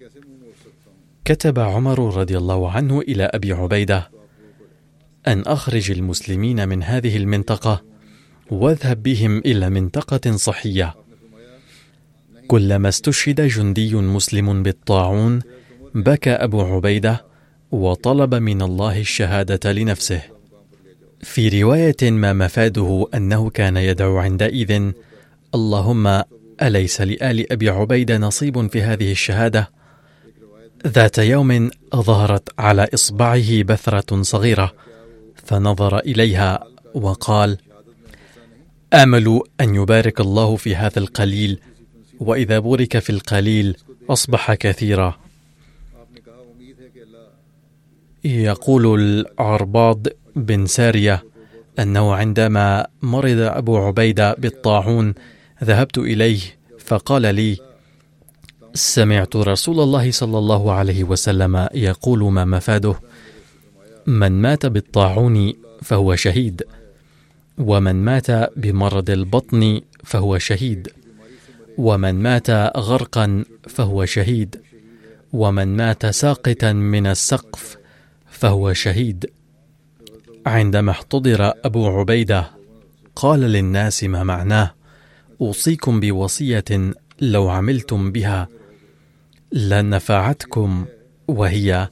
كتب 1.24 1.58
عمر 1.58 2.16
رضي 2.16 2.38
الله 2.38 2.70
عنه 2.70 3.00
إلى 3.00 3.24
أبي 3.24 3.52
عبيدة 3.52 4.13
أن 5.26 5.40
أخرج 5.40 5.90
المسلمين 5.90 6.68
من 6.68 6.82
هذه 6.82 7.16
المنطقة 7.16 7.82
واذهب 8.50 9.02
بهم 9.02 9.38
إلى 9.38 9.70
منطقة 9.70 10.36
صحية. 10.36 10.94
كلما 12.46 12.88
استشهد 12.88 13.40
جندي 13.40 13.94
مسلم 13.94 14.62
بالطاعون 14.62 15.40
بكى 15.94 16.30
أبو 16.30 16.60
عبيدة 16.60 17.24
وطلب 17.70 18.34
من 18.34 18.62
الله 18.62 19.00
الشهادة 19.00 19.72
لنفسه. 19.72 20.22
في 21.22 21.62
رواية 21.62 22.10
ما 22.10 22.32
مفاده 22.32 23.06
أنه 23.14 23.50
كان 23.50 23.76
يدعو 23.76 24.18
عندئذ 24.18 24.92
اللهم 25.54 26.22
أليس 26.62 27.00
لآل 27.00 27.52
أبي 27.52 27.68
عبيدة 27.68 28.18
نصيب 28.18 28.66
في 28.66 28.82
هذه 28.82 29.12
الشهادة؟ 29.12 29.70
ذات 30.86 31.18
يوم 31.18 31.70
ظهرت 31.96 32.48
على 32.58 32.88
إصبعه 32.94 33.62
بثرة 33.62 34.22
صغيرة 34.22 34.72
فنظر 35.44 35.98
إليها 35.98 36.64
وقال 36.94 37.58
آمل 38.92 39.40
أن 39.60 39.74
يبارك 39.74 40.20
الله 40.20 40.56
في 40.56 40.76
هذا 40.76 40.98
القليل 40.98 41.60
وإذا 42.20 42.58
بورك 42.58 42.98
في 42.98 43.10
القليل 43.10 43.76
أصبح 44.10 44.54
كثيرا. 44.54 45.18
يقول 48.24 49.00
العرباض 49.00 50.06
بن 50.36 50.66
سارية 50.66 51.24
أنه 51.78 52.14
عندما 52.14 52.86
مرض 53.02 53.38
أبو 53.38 53.78
عبيدة 53.78 54.34
بالطاعون 54.34 55.14
ذهبت 55.64 55.98
إليه 55.98 56.40
فقال 56.78 57.34
لي 57.34 57.56
سمعت 58.74 59.36
رسول 59.36 59.80
الله 59.80 60.10
صلى 60.10 60.38
الله 60.38 60.72
عليه 60.72 61.04
وسلم 61.04 61.68
يقول 61.74 62.32
ما 62.32 62.44
مفاده. 62.44 62.94
من 64.06 64.32
مات 64.32 64.66
بالطاعون 64.66 65.52
فهو 65.82 66.16
شهيد 66.16 66.62
ومن 67.58 67.94
مات 67.94 68.30
بمرض 68.58 69.10
البطن 69.10 69.80
فهو 70.04 70.38
شهيد 70.38 70.88
ومن 71.78 72.14
مات 72.14 72.50
غرقا 72.76 73.44
فهو 73.68 74.04
شهيد 74.04 74.60
ومن 75.32 75.76
مات 75.76 76.06
ساقطا 76.06 76.72
من 76.72 77.06
السقف 77.06 77.76
فهو 78.30 78.72
شهيد. 78.72 79.30
عندما 80.46 80.90
احتضر 80.90 81.52
أبو 81.64 81.86
عبيدة 82.00 82.50
قال 83.16 83.40
للناس 83.40 84.04
ما 84.04 84.24
معناه 84.24 84.74
أوصيكم 85.40 86.00
بوصية 86.00 86.64
لو 87.20 87.48
عملتم 87.48 88.12
بها 88.12 88.48
لنفعتكم 89.52 90.84
وهي 91.28 91.88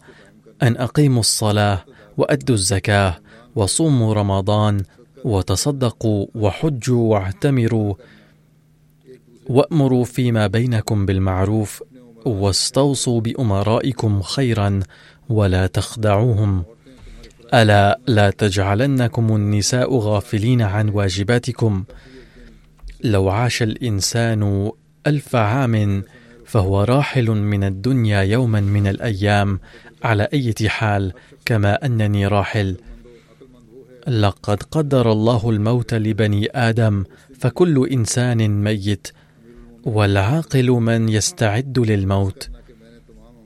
أن 0.62 0.76
أقيموا 0.76 1.20
الصلاة 1.20 1.84
وأدوا 2.16 2.54
الزكاة 2.54 3.18
وصوموا 3.54 4.14
رمضان 4.14 4.82
وتصدقوا 5.24 6.26
وحجوا 6.34 7.10
واعتمروا 7.12 7.94
وأمروا 9.46 10.04
فيما 10.04 10.46
بينكم 10.46 11.06
بالمعروف 11.06 11.82
واستوصوا 12.26 13.20
بأمرائكم 13.20 14.22
خيرا 14.22 14.80
ولا 15.28 15.66
تخدعوهم. 15.66 16.64
ألا 17.54 18.00
لا 18.06 18.30
تجعلنكم 18.30 19.36
النساء 19.36 19.96
غافلين 19.96 20.62
عن 20.62 20.88
واجباتكم. 20.88 21.84
لو 23.04 23.28
عاش 23.28 23.62
الإنسان 23.62 24.72
ألف 25.06 25.36
عام 25.36 26.04
فهو 26.46 26.84
راحل 26.84 27.30
من 27.30 27.64
الدنيا 27.64 28.22
يوما 28.22 28.60
من 28.60 28.86
الأيام 28.86 29.60
على 30.02 30.28
أي 30.34 30.54
حال 30.68 31.12
كما 31.44 31.86
أنني 31.86 32.26
راحل. 32.26 32.76
لقد 34.08 34.62
قدر 34.62 35.12
الله 35.12 35.50
الموت 35.50 35.94
لبني 35.94 36.48
آدم 36.54 37.04
فكل 37.38 37.88
إنسان 37.92 38.64
ميت 38.64 39.08
والعاقل 39.84 40.70
من 40.70 41.08
يستعد 41.08 41.78
للموت. 41.78 42.48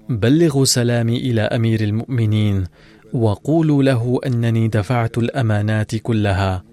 بلغوا 0.08 0.64
سلامي 0.64 1.16
إلى 1.16 1.40
أمير 1.40 1.80
المؤمنين 1.80 2.64
وقولوا 3.12 3.82
له 3.82 4.20
أنني 4.26 4.68
دفعت 4.68 5.18
الأمانات 5.18 5.96
كلها. 5.96 6.64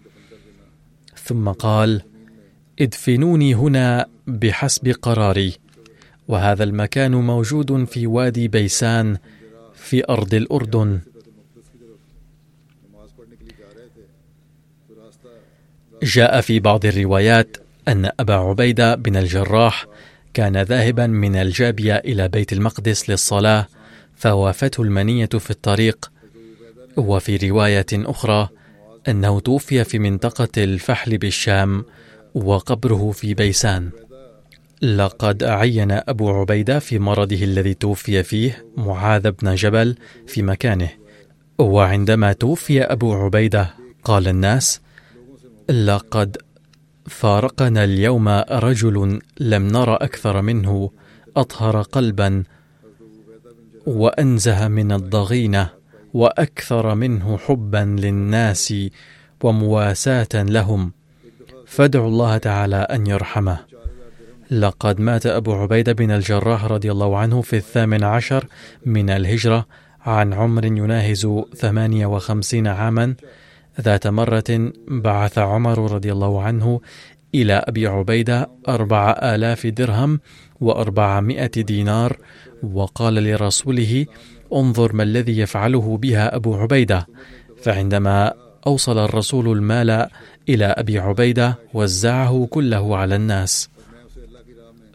ثم 1.23 1.49
قال 1.49 2.01
ادفنوني 2.81 3.55
هنا 3.55 4.05
بحسب 4.27 4.87
قراري. 5.01 5.53
وهذا 6.27 6.63
المكان 6.63 7.11
موجود 7.11 7.83
في 7.83 8.07
وادي 8.07 8.47
بيسان 8.47 9.17
في 9.83 10.03
أرض 10.09 10.33
الأردن. 10.33 10.99
جاء 16.03 16.41
في 16.41 16.59
بعض 16.59 16.85
الروايات 16.85 17.57
أن 17.87 18.11
أبا 18.19 18.33
عبيدة 18.33 18.95
بن 18.95 19.17
الجراح 19.17 19.85
كان 20.33 20.57
ذاهبا 20.57 21.07
من 21.07 21.35
الجابية 21.35 21.95
إلى 21.95 22.27
بيت 22.27 22.53
المقدس 22.53 23.09
للصلاة 23.09 23.67
فوافته 24.15 24.83
المنية 24.83 25.25
في 25.25 25.51
الطريق. 25.51 26.11
وفي 26.97 27.49
رواية 27.49 27.85
أخرى 27.93 28.49
أنه 29.07 29.39
توفي 29.39 29.83
في 29.83 29.99
منطقة 29.99 30.63
الفحل 30.63 31.17
بالشام 31.17 31.85
وقبره 32.35 33.11
في 33.11 33.33
بيسان. 33.33 33.89
لقد 34.83 35.43
عين 35.43 35.91
أبو 35.91 36.29
عبيدة 36.29 36.79
في 36.79 36.99
مرضه 36.99 37.43
الذي 37.43 37.73
توفي 37.73 38.23
فيه 38.23 38.65
معاذ 38.77 39.31
بن 39.31 39.55
جبل 39.55 39.95
في 40.27 40.41
مكانه. 40.41 40.89
وعندما 41.59 42.33
توفي 42.33 42.81
أبو 42.81 43.13
عبيدة 43.13 43.73
قال 44.03 44.27
الناس 44.27 44.81
لقد 45.69 46.37
فارقنا 47.05 47.83
اليوم 47.83 48.29
رجل 48.51 49.19
لم 49.39 49.67
نر 49.67 49.95
أكثر 49.95 50.41
منه 50.41 50.89
أطهر 51.37 51.81
قلبا 51.81 52.43
وأنزه 53.85 54.67
من 54.67 54.91
الضغينة 54.91 55.69
وأكثر 56.13 56.95
منه 56.95 57.37
حبا 57.37 57.95
للناس 57.99 58.73
ومواساة 59.43 60.27
لهم 60.33 60.91
فادعوا 61.65 62.07
الله 62.07 62.37
تعالى 62.37 62.75
أن 62.75 63.07
يرحمه. 63.07 63.72
لقد 64.53 65.01
مات 65.01 65.25
أبو 65.25 65.53
عبيدة 65.53 65.93
بن 65.93 66.11
الجراح 66.11 66.65
رضي 66.65 66.91
الله 66.91 67.17
عنه 67.17 67.41
في 67.41 67.55
الثامن 67.55 68.03
عشر 68.03 68.45
من 68.85 69.09
الهجرة 69.09 69.65
عن 70.01 70.33
عمر 70.33 70.65
يناهز 70.65 71.27
ثمانية 71.55 72.05
وخمسين 72.05 72.67
عاما. 72.67 73.15
ذات 73.81 74.07
مرة 74.07 74.71
بعث 74.87 75.37
عمر 75.37 75.91
رضي 75.91 76.11
الله 76.11 76.41
عنه 76.41 76.81
إلى 77.35 77.53
أبي 77.53 77.87
عبيدة 77.87 78.49
أربع 78.69 79.19
آلاف 79.23 79.67
درهم 79.67 80.19
وأربعمائة 80.61 81.51
دينار 81.61 82.17
وقال 82.63 83.13
لرسوله 83.13 84.05
انظر 84.53 84.93
ما 84.93 85.03
الذي 85.03 85.39
يفعله 85.39 85.97
بها 85.97 86.35
أبو 86.35 86.55
عبيدة. 86.55 87.07
فعندما 87.61 88.33
أوصل 88.67 88.97
الرسول 88.97 89.57
المال 89.57 90.07
إلى 90.49 90.65
أبي 90.65 90.99
عبيدة 90.99 91.55
وزعه 91.73 92.47
كله 92.51 92.97
على 92.97 93.15
الناس. 93.15 93.72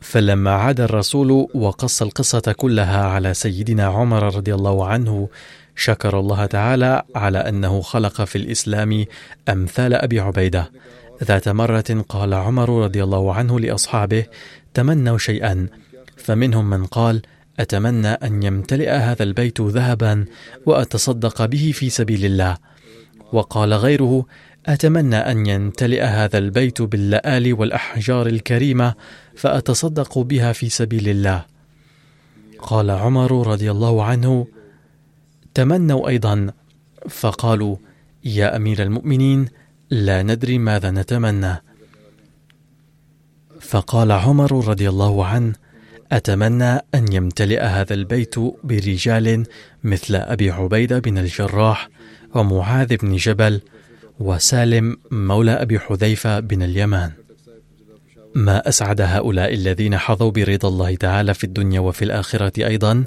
فلما 0.09 0.51
عاد 0.51 0.81
الرسول 0.81 1.49
وقص 1.55 2.03
القصة 2.03 2.55
كلها 2.57 3.05
على 3.05 3.35
سيدنا 3.35 3.87
عمر 3.87 4.37
رضي 4.37 4.55
الله 4.55 4.87
عنه 4.87 5.29
شكر 5.77 6.21
الله 6.21 6.47
تعالى 6.47 7.03
على 7.15 7.39
أنه 7.39 7.81
خلق 7.81 8.25
في 8.25 8.37
الإسلام 8.37 9.05
أمثال 9.49 9.95
أبي 9.95 10.21
عبيدة. 10.21 10.71
ذات 11.25 11.49
مرة 11.49 12.05
قال 12.09 12.35
عمر 12.35 12.85
رضي 12.85 13.05
الله 13.05 13.35
عنه 13.35 13.61
لأصحابه 13.61 14.25
تمنوا 14.75 15.19
شيئا. 15.19 15.67
فمنهم 16.17 16.71
من 16.71 16.87
قال 16.87 17.23
أتمنى 17.61 18.09
أن 18.09 18.43
يمتلئ 18.43 18.91
هذا 18.91 19.23
البيت 19.23 19.61
ذهبا 19.61 20.25
وأتصدق 20.67 21.45
به 21.45 21.73
في 21.75 21.91
سبيل 21.91 22.25
الله. 22.25 22.57
وقال 23.33 23.75
غيره 23.75 24.27
أتمنى 24.69 25.17
أن 25.17 25.47
يمتلئ 25.47 26.03
هذا 26.03 26.39
البيت 26.39 26.83
باللآل 26.83 27.55
والأحجار 27.55 28.27
الكريمة 28.27 28.95
فأتصدق 29.37 30.19
بها 30.19 30.53
في 30.53 30.69
سبيل 30.69 31.09
الله. 31.09 31.45
قال 32.59 32.91
عمر 32.91 33.47
رضي 33.47 33.71
الله 33.71 34.05
عنه 34.05 34.47
تمنوا 35.55 36.09
أيضا. 36.09 36.53
فقالوا 37.09 37.77
يا 38.25 38.57
أمير 38.57 38.83
المؤمنين 38.83 39.49
لا 39.91 40.23
ندري 40.23 40.59
ماذا 40.59 40.91
نتمنى. 40.91 41.63
فقال 43.61 44.13
عمر 44.13 44.69
رضي 44.69 44.89
الله 44.89 45.27
عنه 45.27 45.53
أتمنى 46.13 46.73
أن 46.95 47.13
يمتلئ 47.13 47.61
هذا 47.61 47.95
البيت 47.95 48.35
برجال 48.65 49.47
مثل 49.85 50.15
أبي 50.15 50.51
عبيدة 50.51 50.99
بن 50.99 51.19
الجراح 51.19 51.89
ومعاذ 52.35 52.97
بن 52.97 53.17
جبل 53.17 53.61
وسالم 54.21 54.97
مولى 55.11 55.51
أبي 55.51 55.79
حذيفة 55.79 56.41
بن 56.41 56.63
اليمان. 56.63 57.13
ما 58.35 58.69
أسعد 58.69 59.01
هؤلاء 59.01 59.55
الذين 59.55 59.99
حظوا 59.99 60.31
برضا 60.31 60.69
الله 60.69 60.95
تعالى 60.95 61.35
في 61.35 61.45
الدنيا 61.45 61.81
وفي 61.81 62.05
الآخرة 62.05 62.67
أيضا 62.67 63.05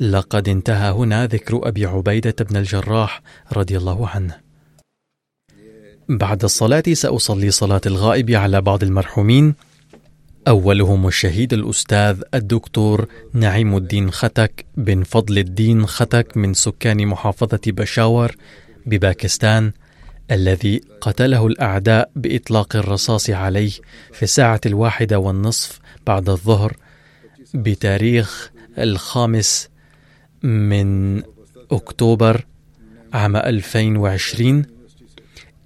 لقد 0.00 0.48
انتهى 0.48 0.90
هنا 0.90 1.26
ذكر 1.26 1.68
أبي 1.68 1.86
عبيدة 1.86 2.34
بن 2.40 2.56
الجراح 2.56 3.22
رضي 3.52 3.76
الله 3.76 4.08
عنه. 4.08 4.36
بعد 6.08 6.44
الصلاة 6.44 6.82
سأصلي 6.92 7.50
صلاة 7.50 7.80
الغائب 7.86 8.30
على 8.30 8.60
بعض 8.60 8.82
المرحومين. 8.82 9.54
أولهم 10.48 11.06
الشهيد 11.06 11.52
الأستاذ 11.52 12.22
الدكتور 12.34 13.06
نعيم 13.32 13.76
الدين 13.76 14.10
ختك 14.10 14.64
بن 14.76 15.02
فضل 15.02 15.38
الدين 15.38 15.86
ختك 15.86 16.36
من 16.36 16.54
سكان 16.54 17.06
محافظة 17.06 17.60
بشاور 17.66 18.36
بباكستان 18.86 19.72
الذي 20.32 20.80
قتله 21.00 21.46
الأعداء 21.46 22.10
بإطلاق 22.16 22.76
الرصاص 22.76 23.30
عليه 23.30 23.70
في 24.12 24.22
الساعة 24.22 24.60
الواحدة 24.66 25.18
والنصف 25.18 25.80
بعد 26.06 26.28
الظهر 26.28 26.76
بتاريخ 27.54 28.50
الخامس 28.78 29.68
من 30.42 31.22
أكتوبر 31.70 32.46
عام 33.12 33.36
2020 33.36 34.64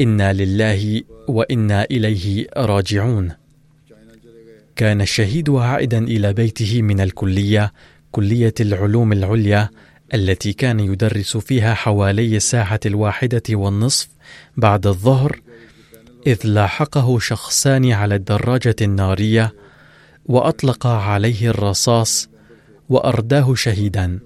إنا 0.01 0.33
لله 0.33 1.03
وإنا 1.29 1.85
إليه 1.85 2.47
راجعون. 2.57 3.33
كان 4.77 5.01
الشهيد 5.01 5.51
عائدا 5.51 5.99
إلى 5.99 6.33
بيته 6.33 6.83
من 6.83 7.01
الكلية 7.01 7.73
كلية 8.13 8.55
العلوم 8.61 9.13
العليا 9.13 9.69
التي 10.15 10.53
كان 10.53 10.81
يدرس 10.81 11.37
فيها 11.37 11.75
حوالي 11.75 12.37
الساعة 12.37 12.81
الواحدة 12.87 13.43
والنصف 13.51 14.09
بعد 14.57 14.87
الظهر 14.87 15.41
إذ 16.27 16.39
لاحقه 16.45 17.19
شخصان 17.19 17.93
على 17.93 18.15
الدراجة 18.15 18.77
النارية 18.83 19.55
وأطلق 20.27 20.87
عليه 20.87 21.51
الرصاص 21.51 22.29
وأرداه 22.89 23.55
شهيدا. 23.55 24.19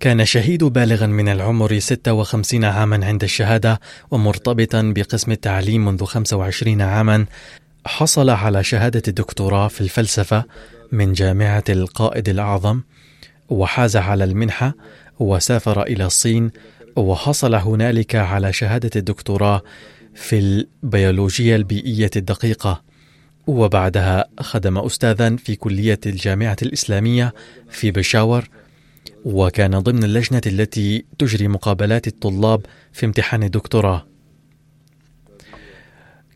كان 0.00 0.24
شهيد 0.24 0.64
بالغا 0.64 1.06
من 1.06 1.28
العمر 1.28 1.78
56 1.78 2.64
عاما 2.64 3.06
عند 3.06 3.22
الشهادة 3.22 3.80
ومرتبطا 4.10 4.92
بقسم 4.96 5.32
التعليم 5.32 5.84
منذ 5.84 6.04
25 6.04 6.82
عاما. 6.82 7.26
حصل 7.86 8.30
على 8.30 8.64
شهادة 8.64 9.02
الدكتوراه 9.08 9.68
في 9.68 9.80
الفلسفة 9.80 10.44
من 10.92 11.12
جامعة 11.12 11.64
القائد 11.68 12.28
الأعظم 12.28 12.80
وحاز 13.48 13.96
على 13.96 14.24
المنحة 14.24 14.74
وسافر 15.18 15.82
إلى 15.82 16.06
الصين 16.06 16.50
وحصل 16.96 17.54
هنالك 17.54 18.14
على 18.14 18.52
شهادة 18.52 18.90
الدكتوراه 18.96 19.62
في 20.14 20.38
البيولوجيا 20.38 21.56
البيئية 21.56 22.10
الدقيقة. 22.16 22.82
وبعدها 23.46 24.24
خدم 24.40 24.78
أستاذا 24.78 25.36
في 25.36 25.56
كلية 25.56 26.00
الجامعة 26.06 26.56
الإسلامية 26.62 27.34
في 27.70 27.90
بشاور 27.90 28.48
وكان 29.24 29.78
ضمن 29.78 30.04
اللجنة 30.04 30.40
التي 30.46 31.04
تجري 31.18 31.48
مقابلات 31.48 32.06
الطلاب 32.06 32.66
في 32.92 33.06
امتحان 33.06 33.42
الدكتوراه. 33.42 34.06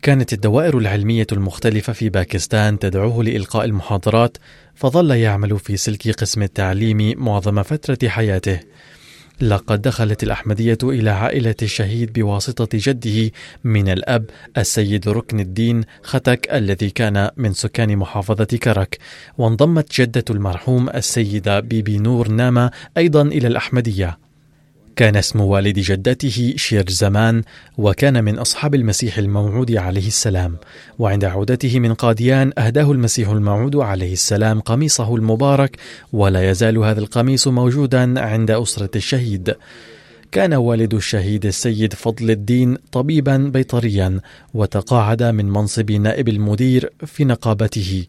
كانت 0.01 0.33
الدوائر 0.33 0.77
العلمية 0.77 1.27
المختلفة 1.31 1.93
في 1.93 2.09
باكستان 2.09 2.79
تدعوه 2.79 3.23
لإلقاء 3.23 3.65
المحاضرات 3.65 4.37
فظل 4.75 5.11
يعمل 5.11 5.59
في 5.59 5.77
سلك 5.77 6.09
قسم 6.09 6.41
التعليم 6.41 7.23
معظم 7.23 7.63
فترة 7.63 8.09
حياته. 8.09 8.59
لقد 9.43 9.81
دخلت 9.81 10.23
الأحمدية 10.23 10.77
إلى 10.83 11.09
عائلة 11.09 11.55
الشهيد 11.61 12.13
بواسطة 12.13 12.67
جده 12.73 13.31
من 13.63 13.89
الأب 13.89 14.29
السيد 14.57 15.09
ركن 15.09 15.39
الدين 15.39 15.81
ختك 16.03 16.47
الذي 16.53 16.89
كان 16.89 17.29
من 17.37 17.53
سكان 17.53 17.97
محافظة 17.97 18.57
كرك. 18.63 18.97
وانضمت 19.37 20.01
جدة 20.01 20.25
المرحوم 20.29 20.89
السيدة 20.89 21.59
بيبي 21.59 21.97
نور 21.97 22.27
ناما 22.27 22.71
أيضا 22.97 23.21
إلى 23.21 23.47
الأحمدية. 23.47 24.22
كان 24.95 25.15
اسم 25.15 25.41
والد 25.41 25.79
جدته 25.79 26.53
شير 26.55 26.89
زمان 26.89 27.41
وكان 27.77 28.23
من 28.23 28.39
أصحاب 28.39 28.75
المسيح 28.75 29.17
الموعود 29.17 29.71
عليه 29.71 30.07
السلام. 30.07 30.57
وعند 30.99 31.25
عودته 31.25 31.79
من 31.79 31.93
قاديان 31.93 32.51
أهداه 32.57 32.91
المسيح 32.91 33.29
الموعود 33.29 33.75
عليه 33.75 34.13
السلام 34.13 34.59
قميصه 34.59 35.15
المبارك 35.15 35.77
ولا 36.13 36.49
يزال 36.51 36.77
هذا 36.77 36.99
القميص 36.99 37.47
موجودا 37.47 38.19
عند 38.19 38.51
أسرة 38.51 38.89
الشهيد. 38.95 39.55
كان 40.31 40.53
والد 40.53 40.93
الشهيد 40.93 41.45
السيد 41.45 41.93
فضل 41.93 42.31
الدين 42.31 42.77
طبيبا 42.91 43.37
بيطريا 43.37 44.19
وتقاعد 44.53 45.23
من 45.23 45.49
منصب 45.49 45.91
نائب 45.91 46.29
المدير 46.29 46.89
في 47.05 47.25
نقابته. 47.25 48.05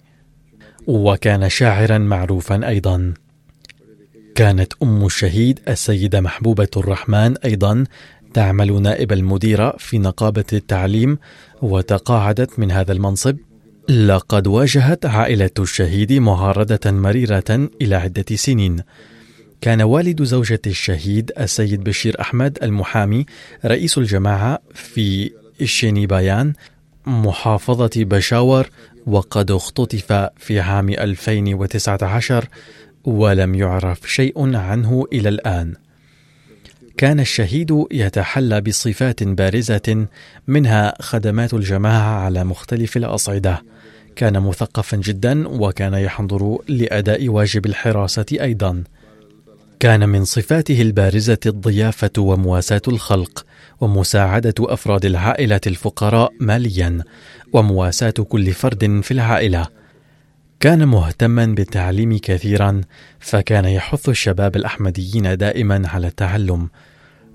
وكان 0.86 1.48
شاعرا 1.48 1.98
معروفا 1.98 2.68
أيضا. 2.68 3.14
كانت 4.34 4.72
أم 4.82 5.06
الشهيد 5.06 5.60
السيدة 5.68 6.20
محبوبة 6.20 6.68
الرحمن 6.76 7.36
أيضا 7.36 7.84
تعمل 8.34 8.82
نائب 8.82 9.12
المديرة 9.12 9.76
في 9.78 9.98
نقابة 9.98 10.44
التعليم 10.52 11.18
وتقاعدت 11.62 12.58
من 12.58 12.70
هذا 12.70 12.92
المنصب. 12.92 13.36
لقد 13.88 14.46
واجهت 14.46 15.06
عائلة 15.06 15.50
الشهيد 15.58 16.12
معارضة 16.12 16.90
مريرة 16.90 17.68
إلى 17.82 17.94
عدة 17.94 18.36
سنين. 18.36 18.80
كان 19.60 19.82
والد 19.82 20.22
زوجة 20.22 20.62
الشهيد 20.66 21.32
السيد 21.40 21.84
بشير 21.84 22.20
أحمد 22.20 22.58
المحامي 22.62 23.26
رئيس 23.64 23.98
الجماعة 23.98 24.58
في 24.74 25.30
الشيني 25.60 26.06
بايان 26.06 26.52
محافظة 27.06 27.90
بشاور 27.96 28.70
وقد 29.06 29.50
اختطف 29.50 30.30
في 30.36 30.60
عام 30.60 30.88
2019 30.88 32.48
ولم 33.04 33.54
يعرف 33.54 34.12
شيء 34.12 34.56
عنه 34.56 35.06
إلى 35.12 35.28
الآن. 35.28 35.74
كان 36.96 37.20
الشهيد 37.20 37.84
يتحلى 37.92 38.60
بصفات 38.60 39.22
بارزة 39.22 40.06
منها 40.46 40.94
خدمات 41.00 41.54
الجماعة 41.54 42.24
على 42.24 42.44
مختلف 42.44 42.96
الأصعدة. 42.96 43.62
كان 44.16 44.40
مثقفا 44.40 44.96
جدا 44.96 45.48
وكان 45.48 45.94
يحضر 45.94 46.58
لأداء 46.68 47.28
واجب 47.28 47.66
الحراسة 47.66 48.26
أيضا. 48.32 48.84
كان 49.80 50.08
من 50.08 50.24
صفاته 50.24 50.82
البارزة 50.82 51.38
الضيافة 51.46 52.10
ومواساة 52.18 52.82
الخلق 52.88 53.46
ومساعدة 53.80 54.54
أفراد 54.60 55.04
العائلة 55.04 55.60
الفقراء 55.66 56.32
ماليا 56.40 57.02
ومواساة 57.52 58.10
كل 58.10 58.52
فرد 58.52 59.00
في 59.02 59.10
العائلة. 59.10 59.66
كان 60.64 60.88
مهتما 60.88 61.46
بالتعليم 61.46 62.18
كثيرا 62.18 62.80
فكان 63.20 63.64
يحث 63.64 64.08
الشباب 64.08 64.56
الأحمديين 64.56 65.36
دائما 65.36 65.88
على 65.88 66.06
التعلم 66.06 66.68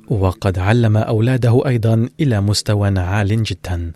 وقد 0.07 0.59
علم 0.59 0.97
أولاده 0.97 1.61
أيضا 1.67 2.09
إلى 2.19 2.41
مستوى 2.41 2.99
عال 2.99 3.43
جدا. 3.43 3.91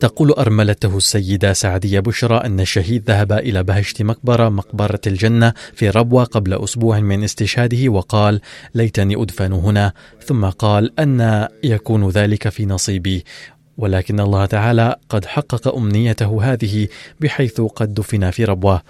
تقول 0.00 0.30
أرملته 0.30 0.96
السيدة 0.96 1.52
سعدية 1.52 2.00
بشرى 2.00 2.36
أن 2.36 2.60
الشهيد 2.60 3.10
ذهب 3.10 3.32
إلى 3.32 3.62
بهشت 3.62 4.02
مقبرة 4.02 4.48
مقبرة 4.48 5.00
الجنة 5.06 5.52
في 5.74 5.90
ربوة 5.90 6.24
قبل 6.24 6.54
أسبوع 6.54 7.00
من 7.00 7.24
استشهاده 7.24 7.88
وقال 7.88 8.40
ليتني 8.74 9.22
أدفن 9.22 9.52
هنا. 9.52 9.92
ثم 10.24 10.44
قال 10.44 11.00
أن 11.00 11.48
يكون 11.64 12.08
ذلك 12.08 12.48
في 12.48 12.66
نصيبي. 12.66 13.24
ولكن 13.78 14.20
الله 14.20 14.46
تعالى 14.46 14.96
قد 15.08 15.24
حقق 15.24 15.74
أمنيته 15.74 16.52
هذه 16.52 16.88
بحيث 17.20 17.60
قد 17.60 17.94
دفن 17.94 18.30
في 18.30 18.44
ربوة. 18.44 18.82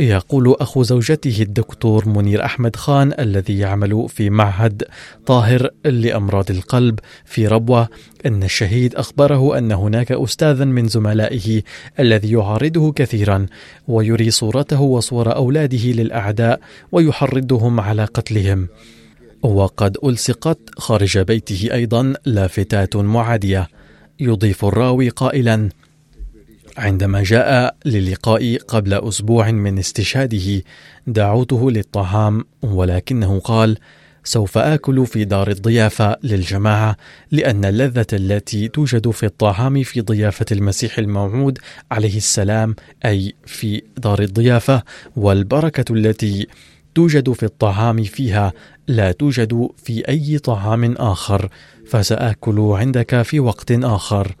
يقول 0.00 0.56
أخو 0.60 0.82
زوجته 0.82 1.42
الدكتور 1.42 2.08
منير 2.08 2.44
أحمد 2.44 2.76
خان 2.76 3.12
الذي 3.18 3.58
يعمل 3.58 4.06
في 4.08 4.30
معهد 4.30 4.82
طاهر 5.26 5.70
لأمراض 5.84 6.50
القلب 6.50 6.98
في 7.24 7.46
ربوة 7.46 7.88
أن 8.26 8.42
الشهيد 8.42 8.94
أخبره 8.94 9.58
أن 9.58 9.72
هناك 9.72 10.12
أستاذا 10.12 10.64
من 10.64 10.88
زملائه 10.88 11.62
الذي 12.00 12.32
يعارضه 12.32 12.92
كثيرا 12.92 13.46
ويري 13.88 14.30
صورته 14.30 14.80
وصور 14.80 15.36
أولاده 15.36 15.84
للأعداء 15.84 16.60
ويحرضهم 16.92 17.80
على 17.80 18.04
قتلهم. 18.04 18.68
وقد 19.42 19.96
ألصقت 20.04 20.58
خارج 20.78 21.18
بيته 21.18 21.68
أيضا 21.72 22.14
لافتات 22.24 22.96
معادية. 22.96 23.68
يضيف 24.20 24.64
الراوي 24.64 25.08
قائلا 25.08 25.68
عندما 26.76 27.22
جاء 27.22 27.76
للقائي 27.84 28.56
قبل 28.56 28.94
أسبوع 28.94 29.50
من 29.50 29.78
استشهاده 29.78 30.62
دعوته 31.06 31.70
للطعام 31.70 32.44
ولكنه 32.62 33.40
قال 33.40 33.78
سوف 34.24 34.58
آكل 34.58 35.06
في 35.06 35.24
دار 35.24 35.50
الضيافة 35.50 36.16
للجماعة 36.22 36.96
لأن 37.30 37.64
اللذة 37.64 38.06
التي 38.12 38.68
توجد 38.68 39.10
في 39.10 39.26
الطعام 39.26 39.82
في 39.82 40.00
ضيافة 40.00 40.46
المسيح 40.52 40.98
الموعود 40.98 41.58
عليه 41.90 42.16
السلام 42.16 42.76
أي 43.04 43.34
في 43.46 43.82
دار 43.98 44.22
الضيافة 44.22 44.82
والبركة 45.16 45.92
التي 45.94 46.46
توجد 46.94 47.32
في 47.32 47.42
الطعام 47.42 48.04
فيها 48.04 48.52
لا 48.88 49.12
توجد 49.12 49.68
في 49.76 50.08
أي 50.08 50.38
طعام 50.38 50.94
اخر 50.98 51.48
فسآكل 51.90 52.60
عندك 52.60 53.22
في 53.22 53.40
وقت 53.40 53.72
آخر. 53.72 54.36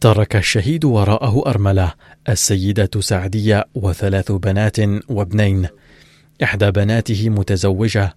ترك 0.00 0.36
الشهيد 0.36 0.84
وراءه 0.84 1.42
أرملة 1.46 1.92
السيدة 2.28 2.90
سعدية 3.00 3.64
وثلاث 3.74 4.32
بنات 4.32 4.76
وابنين. 5.08 5.68
إحدى 6.42 6.70
بناته 6.70 7.28
متزوجة 7.28 8.16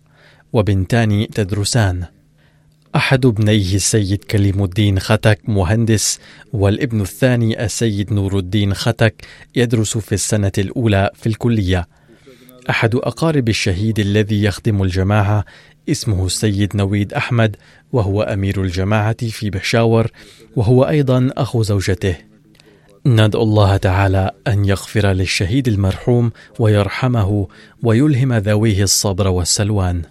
وبنتان 0.53 1.27
تدرسان. 1.27 2.03
أحد 2.95 3.25
ابنيه 3.25 3.75
السيد 3.75 4.23
كليم 4.23 4.63
الدين 4.63 4.99
ختك 4.99 5.39
مهندس 5.47 6.19
والابن 6.53 7.01
الثاني 7.01 7.65
السيد 7.65 8.13
نور 8.13 8.37
الدين 8.39 8.73
ختك 8.73 9.25
يدرس 9.55 9.97
في 9.97 10.11
السنة 10.11 10.51
الأولى 10.57 11.09
في 11.13 11.27
الكلية. 11.27 11.87
أحد 12.69 12.95
أقارب 12.95 13.49
الشهيد 13.49 13.99
الذي 13.99 14.43
يخدم 14.43 14.83
الجماعة 14.83 15.45
اسمه 15.89 16.25
السيد 16.25 16.75
نويد 16.75 17.13
أحمد 17.13 17.55
وهو 17.93 18.21
أمير 18.21 18.61
الجماعة 18.61 19.27
في 19.27 19.49
بشاور 19.49 20.11
وهو 20.55 20.83
أيضا 20.83 21.29
أخو 21.38 21.63
زوجته. 21.63 22.15
ندعو 23.05 23.43
الله 23.43 23.77
تعالى 23.77 24.31
أن 24.47 24.65
يغفر 24.65 25.07
للشهيد 25.07 25.67
المرحوم 25.67 26.31
ويرحمه 26.59 27.47
ويلهم 27.83 28.33
ذويه 28.33 28.83
الصبر 28.83 29.27
والسلوان. 29.27 30.01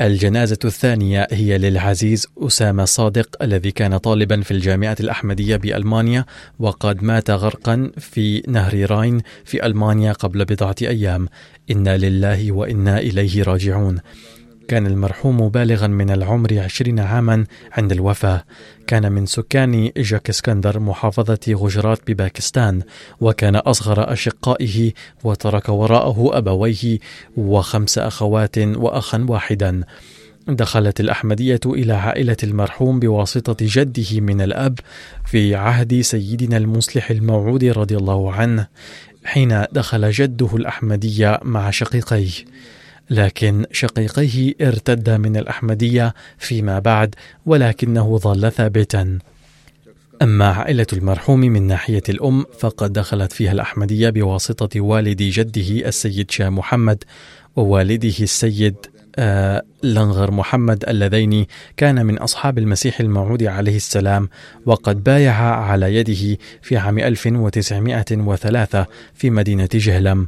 الجنازة 0.00 0.58
الثانية 0.64 1.28
هي 1.30 1.58
للعزيز 1.58 2.26
أسامة 2.38 2.84
صادق 2.84 3.42
الذي 3.42 3.70
كان 3.70 3.96
طالبا 3.96 4.40
في 4.40 4.50
الجامعة 4.50 4.96
الأحمدية 5.00 5.56
بألمانيا 5.56 6.24
وقد 6.58 7.02
مات 7.02 7.30
غرقا 7.30 7.90
في 7.98 8.42
نهر 8.48 8.90
راين 8.90 9.20
في 9.44 9.66
ألمانيا 9.66 10.12
قبل 10.12 10.44
بضعة 10.44 10.76
أيام. 10.82 11.28
إنا 11.70 11.96
لله 11.96 12.52
وإنا 12.52 12.98
إليه 12.98 13.42
راجعون. 13.42 13.98
كان 14.70 14.86
المرحوم 14.86 15.48
بالغا 15.48 15.86
من 15.86 16.10
العمر 16.10 16.58
عشرين 16.58 17.00
عاما 17.00 17.44
عند 17.72 17.92
الوفاة. 17.92 18.44
كان 18.86 19.12
من 19.12 19.26
سكان 19.26 19.90
جاك 19.96 20.28
إسكندر 20.28 20.78
محافظة 20.78 21.38
غجرات 21.48 21.98
بباكستان 22.06 22.82
وكان 23.20 23.56
أصغر 23.56 24.12
أشقائه 24.12 24.92
وترك 25.24 25.68
وراءه 25.68 26.38
أبويه 26.38 26.98
وخمس 27.36 27.98
أخوات 27.98 28.58
وأخا 28.58 29.26
واحدا. 29.28 29.84
دخلت 30.48 31.00
الأحمدية 31.00 31.60
إلى 31.66 31.92
عائلة 31.92 32.36
المرحوم 32.42 33.00
بواسطة 33.00 33.56
جده 33.60 34.20
من 34.20 34.40
الأب 34.40 34.78
في 35.26 35.54
عهد 35.54 36.00
سيدنا 36.00 36.56
المصلح 36.56 37.10
الموعود 37.10 37.64
رضي 37.64 37.96
الله 37.96 38.32
عنه 38.32 38.66
حين 39.24 39.64
دخل 39.72 40.10
جده 40.10 40.56
الأحمدية 40.56 41.40
مع 41.42 41.70
شقيقيه. 41.70 42.30
لكن 43.10 43.66
شقيقيه 43.72 44.54
ارتد 44.60 45.10
من 45.10 45.36
الأحمدية 45.36 46.14
فيما 46.38 46.78
بعد 46.78 47.14
ولكنه 47.46 48.18
ظل 48.18 48.52
ثابتا. 48.52 49.18
أما 50.22 50.46
عائلة 50.48 50.86
المرحوم 50.92 51.40
من 51.40 51.66
ناحية 51.66 52.02
الأم 52.08 52.44
فقد 52.58 52.92
دخلت 52.92 53.32
فيها 53.32 53.52
الأحمدية 53.52 54.10
بواسطة 54.10 54.80
والد 54.80 55.22
جده 55.22 55.88
السيد 55.88 56.30
شاه 56.30 56.48
محمد 56.48 57.04
ووالده 57.56 58.14
السيد 58.20 58.76
آه 59.16 59.62
لنغر 59.82 60.30
محمد 60.30 60.84
اللذين 60.88 61.46
كان 61.76 62.06
من 62.06 62.18
أصحاب 62.18 62.58
المسيح 62.58 63.00
الموعود 63.00 63.42
عليه 63.42 63.76
السلام 63.76 64.28
وقد 64.66 65.04
بايع 65.04 65.34
على 65.42 65.94
يده 65.94 66.38
في 66.62 66.76
عام 66.76 66.98
1903 66.98 68.86
في 69.14 69.30
مدينة 69.30 69.68
جهلم. 69.74 70.26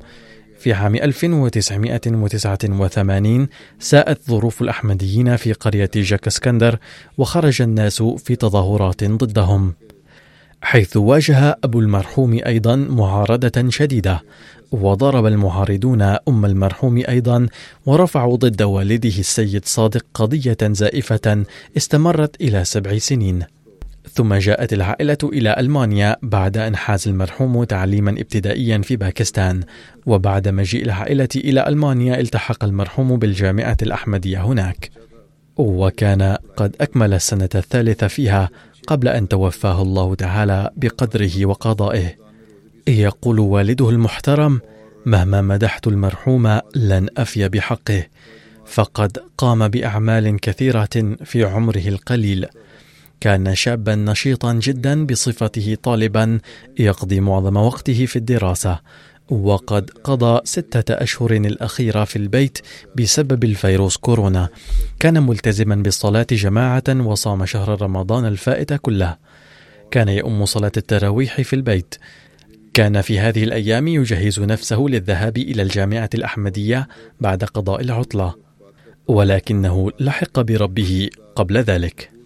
في 0.63 0.73
عام 0.73 0.95
1989 0.95 3.49
ساءت 3.79 4.21
ظروف 4.29 4.63
الأحمديين 4.63 5.37
في 5.37 5.53
قرية 5.53 5.91
جاك 5.95 6.27
اسكندر 6.27 6.79
وخرج 7.19 7.63
الناس 7.63 8.03
في 8.03 8.37
تظاهرات 8.37 9.05
ضدهم. 9.05 9.75
حيث 10.63 10.97
واجه 10.97 11.59
أبو 11.65 11.81
المرحوم 11.81 12.41
أيضا 12.47 12.77
معارضة 12.77 13.69
شديدة 13.69 14.23
وضرب 14.73 15.27
المعارضون 15.27 16.03
أم 16.03 16.45
المرحوم 16.45 17.03
أيضا 17.09 17.47
ورفعوا 17.87 18.37
ضد 18.37 18.63
والده 18.63 19.19
السيد 19.19 19.65
صادق 19.65 20.05
قضية 20.15 20.59
زائفة 20.63 21.45
استمرت 21.77 22.41
إلى 22.41 22.65
سبع 22.65 22.99
سنين. 22.99 23.45
ثم 24.13 24.35
جاءت 24.35 24.73
العائلة 24.73 25.19
إلى 25.25 25.57
ألمانيا 25.59 26.17
بعد 26.23 26.57
أن 26.57 26.77
حاز 26.77 27.09
المرحوم 27.09 27.65
تعليما 27.65 28.11
ابتدائيا 28.11 28.79
في 28.79 28.97
باكستان. 28.97 29.61
وبعد 30.07 30.49
مجيء 30.49 30.85
العائلة 30.85 31.29
إلى 31.37 31.69
ألمانيا 31.69 32.21
التحق 32.21 32.65
المرحوم 32.65 33.17
بالجامعة 33.17 33.77
الأحمدية 33.83 34.45
هناك. 34.45 34.91
وكان 35.57 36.37
قد 36.57 36.77
أكمل 36.81 37.15
السنة 37.15 37.49
الثالثة 37.55 38.07
فيها 38.07 38.49
قبل 38.87 39.09
أن 39.09 39.29
توفاه 39.29 39.83
الله 39.83 40.15
تعالى 40.15 40.71
بقدره 40.77 41.47
وقضائه. 41.47 42.17
يقول 42.89 43.39
والده 43.39 43.91
المحترم 43.91 44.61
مهما 45.07 45.41
مدحت 45.41 45.87
المرحوم 45.87 46.61
لن 46.75 47.09
أفي 47.17 47.49
بحقه 47.49 48.07
فقد 48.67 49.19
قام 49.39 49.69
بأعمال 49.69 50.41
كثيرة 50.41 51.17
في 51.25 51.45
عمره 51.45 51.89
القليل 51.89 52.47
كان 53.23 53.55
شابا 53.55 53.95
نشيطا 53.95 54.53
جدا 54.53 55.07
بصفته 55.07 55.77
طالبا 55.83 56.39
يقضي 56.79 57.21
معظم 57.21 57.57
وقته 57.57 58.07
في 58.07 58.17
الدراسة 58.17 58.79
وقد 59.31 59.91
قضى 60.05 60.41
ستة 60.45 60.95
أشهر 60.95 61.31
الأخيرة 61.33 62.05
في 62.05 62.17
البيت 62.17 62.59
بسبب 62.97 63.45
الفيروس 63.45 63.97
كورونا. 63.97 64.49
كان 65.01 65.23
ملتزما 65.23 65.75
بالصلاة 65.75 66.27
جماعة 66.31 66.83
وصام 66.89 67.47
شهر 67.47 67.83
رمضان 67.83 68.27
الفائت 68.27 68.73
كله. 68.75 69.17
كان 69.91 70.09
يؤم 70.09 70.45
صلاة 70.45 70.73
التراويح 70.77 71.41
في 71.41 71.57
البيت. 71.57 71.95
كان 72.75 73.01
في 73.01 73.19
هذه 73.21 73.45
الأيام 73.45 73.89
يجهز 73.89 74.41
نفسه 74.41 74.81
للذهاب 74.81 75.37
إلى 75.37 75.63
الجامعة 75.63 76.11
الأحمدية 76.15 76.89
بعد 77.21 77.45
قضاء 77.45 77.81
العطلة 77.81 78.35
ولكنه 79.09 79.91
لحق 80.01 80.41
بربه 80.41 81.11
قبل 81.37 81.59
ذلك. 81.59 82.22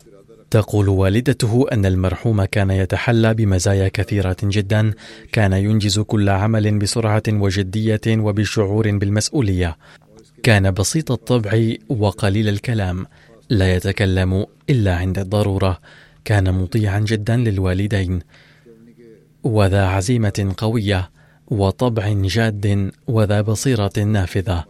تقول 0.56 0.88
والدته 0.88 1.66
أن 1.72 1.86
المرحوم 1.86 2.44
كان 2.44 2.70
يتحلى 2.70 3.34
بمزايا 3.34 3.88
كثيرة 3.88 4.36
جدا، 4.42 4.92
كان 5.32 5.52
ينجز 5.52 5.98
كل 5.98 6.28
عمل 6.28 6.78
بسرعة 6.78 7.22
وجدية 7.28 8.00
وبشعور 8.08 8.96
بالمسؤولية. 8.98 9.76
كان 10.42 10.70
بسيط 10.70 11.12
الطبع 11.12 11.72
وقليل 11.88 12.48
الكلام، 12.48 13.06
لا 13.50 13.74
يتكلم 13.74 14.46
إلا 14.70 14.96
عند 14.96 15.18
الضرورة. 15.18 15.80
كان 16.24 16.54
مطيعا 16.54 17.00
جدا 17.00 17.36
للوالدين، 17.36 18.20
وذا 19.44 19.86
عزيمة 19.86 20.54
قوية. 20.56 21.10
وطبع 21.48 22.12
جاد 22.12 22.90
وذا 23.06 23.40
بصيرة 23.40 23.98
نافذة 23.98 24.64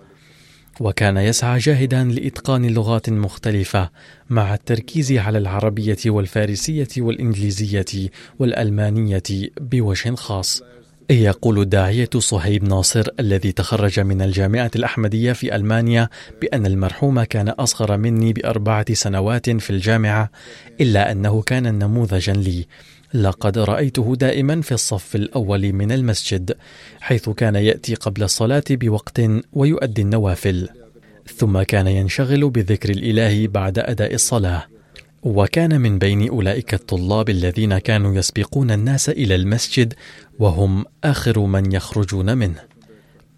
وكان 0.81 1.17
يسعى 1.17 1.59
جاهدا 1.59 2.05
لإتقان 2.05 2.67
لغات 2.67 3.11
مختلفة 3.11 3.91
مع 4.31 4.55
التركيز 4.55 5.13
على 5.13 5.39
العربية 5.39 5.99
والفارسية 6.07 6.89
والإنجليزية 6.99 8.11
والألمانية 8.39 9.23
بوجه 9.61 10.15
خاص. 10.15 10.63
يقول 11.11 11.59
الداعية 11.59 12.09
صهيب 12.19 12.65
ناصر 12.65 13.09
الذي 13.21 13.53
تخرج 13.53 14.01
من 14.01 14.23
الجامعة 14.23 14.71
الأحمدية 14.77 15.33
في 15.33 15.57
ألمانيا 15.57 16.09
بأن 16.43 16.67
المرحوم 16.67 17.23
كان 17.23 17.49
أصغر 17.49 17.97
مني 17.97 18.33
بأربعة 18.33 18.95
سنوات 18.95 19.51
في 19.51 19.71
الجامعة 19.71 20.31
إلا 20.81 21.13
أنه 21.13 21.43
كان 21.43 21.79
نموذجا 21.79 22.33
لي. 22.33 22.67
لقد 23.15 23.59
رأيته 23.59 24.17
دائما 24.17 24.61
في 24.61 24.73
الصف 24.73 25.17
الأول 25.17 25.73
من 25.73 25.93
المسجد 25.93 26.57
حيث 27.01 27.29
كان 27.29 27.55
يأتي 27.55 27.95
قبل 27.95 28.23
الصلاة 28.23 28.65
بوقت 28.71 29.21
ويؤدي 29.53 30.03
النوافل 30.03 30.69
ثم 31.37 31.63
كان 31.63 31.87
ينشغل 31.87 32.51
بذكر 32.51 32.91
الإله 32.91 33.49
بعد 33.49 33.79
أداء 33.79 34.15
الصلاة. 34.15 34.67
وكان 35.23 35.81
من 35.81 35.99
بين 35.99 36.29
أولئك 36.29 36.75
الطلاب 36.75 37.31
الذين 37.31 37.79
كانوا 37.79 38.15
يسبقون 38.15 38.71
الناس 38.71 39.09
إلى 39.09 39.35
المسجد 39.35 39.95
وهم 40.39 40.85
آخر 41.05 41.41
من 41.41 41.73
يخرجون 41.73 42.39
منه. 42.39 42.61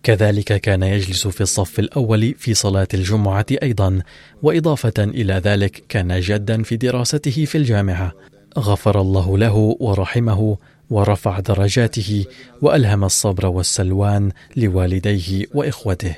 كذلك 0.03 0.61
كان 0.61 0.83
يجلس 0.83 1.27
في 1.27 1.41
الصف 1.41 1.79
الأول 1.79 2.35
في 2.39 2.55
صلاة 2.55 2.89
الجمعة 2.95 3.47
أيضا 3.63 4.03
وإضافة 4.43 4.93
إلى 4.99 5.35
ذلك 5.35 5.85
كان 5.89 6.21
جادا 6.21 6.63
في 6.63 6.77
دراسته 6.77 7.45
في 7.45 7.59
الجامعة. 7.59 8.13
غفر 8.59 9.01
الله 9.01 9.39
له 9.39 9.77
ورحمه 9.81 10.57
ورفع 10.91 11.41
درجاته 11.41 12.25
وألهم 12.63 13.05
الصبر 13.05 13.47
والسلوان 13.47 14.33
لوالديه 14.57 15.47
وإخوته. 15.55 16.17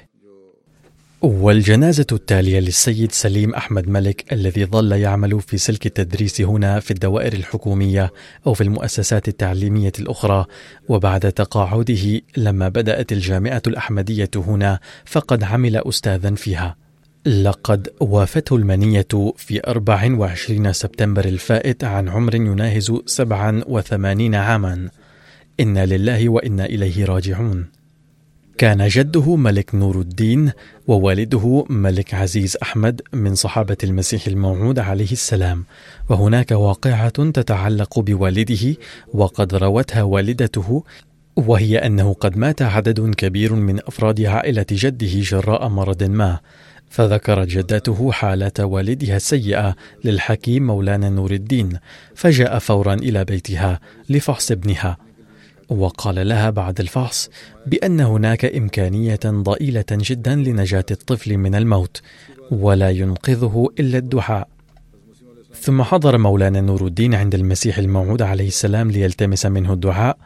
والجنازة 1.22 2.06
التالية 2.12 2.60
للسيد 2.60 3.12
سليم 3.12 3.54
أحمد 3.54 3.88
ملك 3.88 4.32
الذي 4.32 4.64
ظل 4.64 4.92
يعمل 4.92 5.40
في 5.40 5.58
سلك 5.58 5.86
التدريس 5.86 6.40
هنا 6.40 6.80
في 6.80 6.90
الدوائر 6.90 7.32
الحكومية 7.32 8.12
أو 8.46 8.54
في 8.54 8.60
المؤسسات 8.60 9.28
التعليمية 9.28 9.92
الأخرى. 9.98 10.46
وبعد 10.88 11.32
تقاعده 11.32 12.20
لما 12.36 12.68
بدأت 12.68 13.12
الجامعة 13.12 13.62
الأحمدية 13.66 14.30
هنا 14.36 14.78
فقد 15.04 15.44
عمل 15.44 15.76
أستاذا 15.76 16.34
فيها. 16.34 16.76
لقد 17.26 17.88
وافته 18.00 18.56
المنية 18.56 19.06
في 19.36 19.60
24 19.68 20.72
سبتمبر 20.72 21.24
الفائت 21.24 21.84
عن 21.84 22.08
عمر 22.08 22.34
يناهز 22.34 22.92
87 23.06 24.34
عاما. 24.34 24.88
إنا 25.60 25.86
لله 25.86 26.28
وإنا 26.28 26.64
إليه 26.64 27.04
راجعون. 27.04 27.66
كان 28.58 28.88
جده 28.88 29.36
ملك 29.36 29.74
نور 29.74 30.00
الدين 30.00 30.52
ووالده 30.86 31.64
ملك 31.70 32.14
عزيز 32.14 32.56
أحمد 32.62 33.02
من 33.12 33.34
صحابة 33.34 33.76
المسيح 33.84 34.26
الموعود 34.26 34.78
عليه 34.78 35.12
السلام. 35.12 35.64
وهناك 36.08 36.50
واقعة 36.50 37.30
تتعلق 37.30 37.98
بوالده 37.98 38.76
وقد 39.14 39.54
روتها 39.54 40.02
والدته 40.02 40.84
وهي 41.36 41.78
أنه 41.78 42.12
قد 42.12 42.36
مات 42.36 42.62
عدد 42.62 43.14
كبير 43.14 43.54
من 43.54 43.78
أفراد 43.78 44.20
عائلة 44.20 44.66
جده 44.70 45.20
جراء 45.20 45.68
مرض 45.68 46.02
ما. 46.02 46.38
فذكرت 46.90 47.48
جدته 47.48 48.12
حالة 48.12 48.52
والدها 48.58 49.16
السيئة 49.16 49.76
للحكيم 50.04 50.66
مولانا 50.66 51.10
نور 51.10 51.30
الدين 51.30 51.78
فجاء 52.14 52.58
فورا 52.58 52.94
إلى 52.94 53.24
بيتها 53.24 53.80
لفحص 54.08 54.50
ابنها. 54.50 54.96
وقال 55.68 56.28
لها 56.28 56.50
بعد 56.50 56.80
الفحص 56.80 57.30
بأن 57.66 58.00
هناك 58.00 58.44
إمكانية 58.44 59.20
ضئيلة 59.26 59.84
جدا 59.92 60.34
لنجاة 60.34 60.84
الطفل 60.90 61.36
من 61.36 61.54
الموت 61.54 62.02
ولا 62.50 62.90
ينقذه 62.90 63.68
إلا 63.80 63.98
الدعاء. 63.98 64.48
ثم 65.54 65.82
حضر 65.82 66.18
مولانا 66.18 66.60
نور 66.60 66.86
الدين 66.86 67.14
عند 67.14 67.34
المسيح 67.34 67.78
الموعود 67.78 68.22
عليه 68.22 68.48
السلام 68.48 68.90
ليلتمس 68.90 69.46
منه 69.46 69.72
الدعاء 69.72 70.16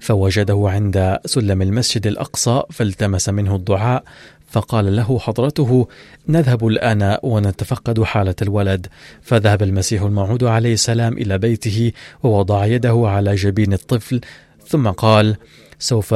فوجده 0.00 0.62
عند 0.66 1.18
سلم 1.26 1.62
المسجد 1.62 2.06
الأقصى 2.06 2.62
فالتمس 2.70 3.28
منه 3.28 3.56
الدعاء 3.56 4.04
فقال 4.50 4.96
له 4.96 5.18
حضرته 5.18 5.88
نذهب 6.28 6.66
الآن 6.66 7.18
ونتفقد 7.22 8.02
حالة 8.02 8.34
الولد 8.42 8.86
فذهب 9.22 9.62
المسيح 9.62 10.02
الموعود 10.02 10.44
عليه 10.44 10.72
السلام 10.72 11.12
إلى 11.12 11.38
بيته 11.38 11.92
ووضع 12.22 12.66
يده 12.66 13.02
على 13.04 13.34
جبين 13.34 13.72
الطفل 13.72 14.20
ثم 14.66 14.88
قال 14.88 15.36
سوف 15.78 16.14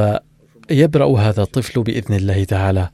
يبرأ 0.71 1.19
هذا 1.19 1.43
الطفل 1.43 1.83
بإذن 1.83 2.15
الله 2.15 2.45
تعالى 2.45 2.89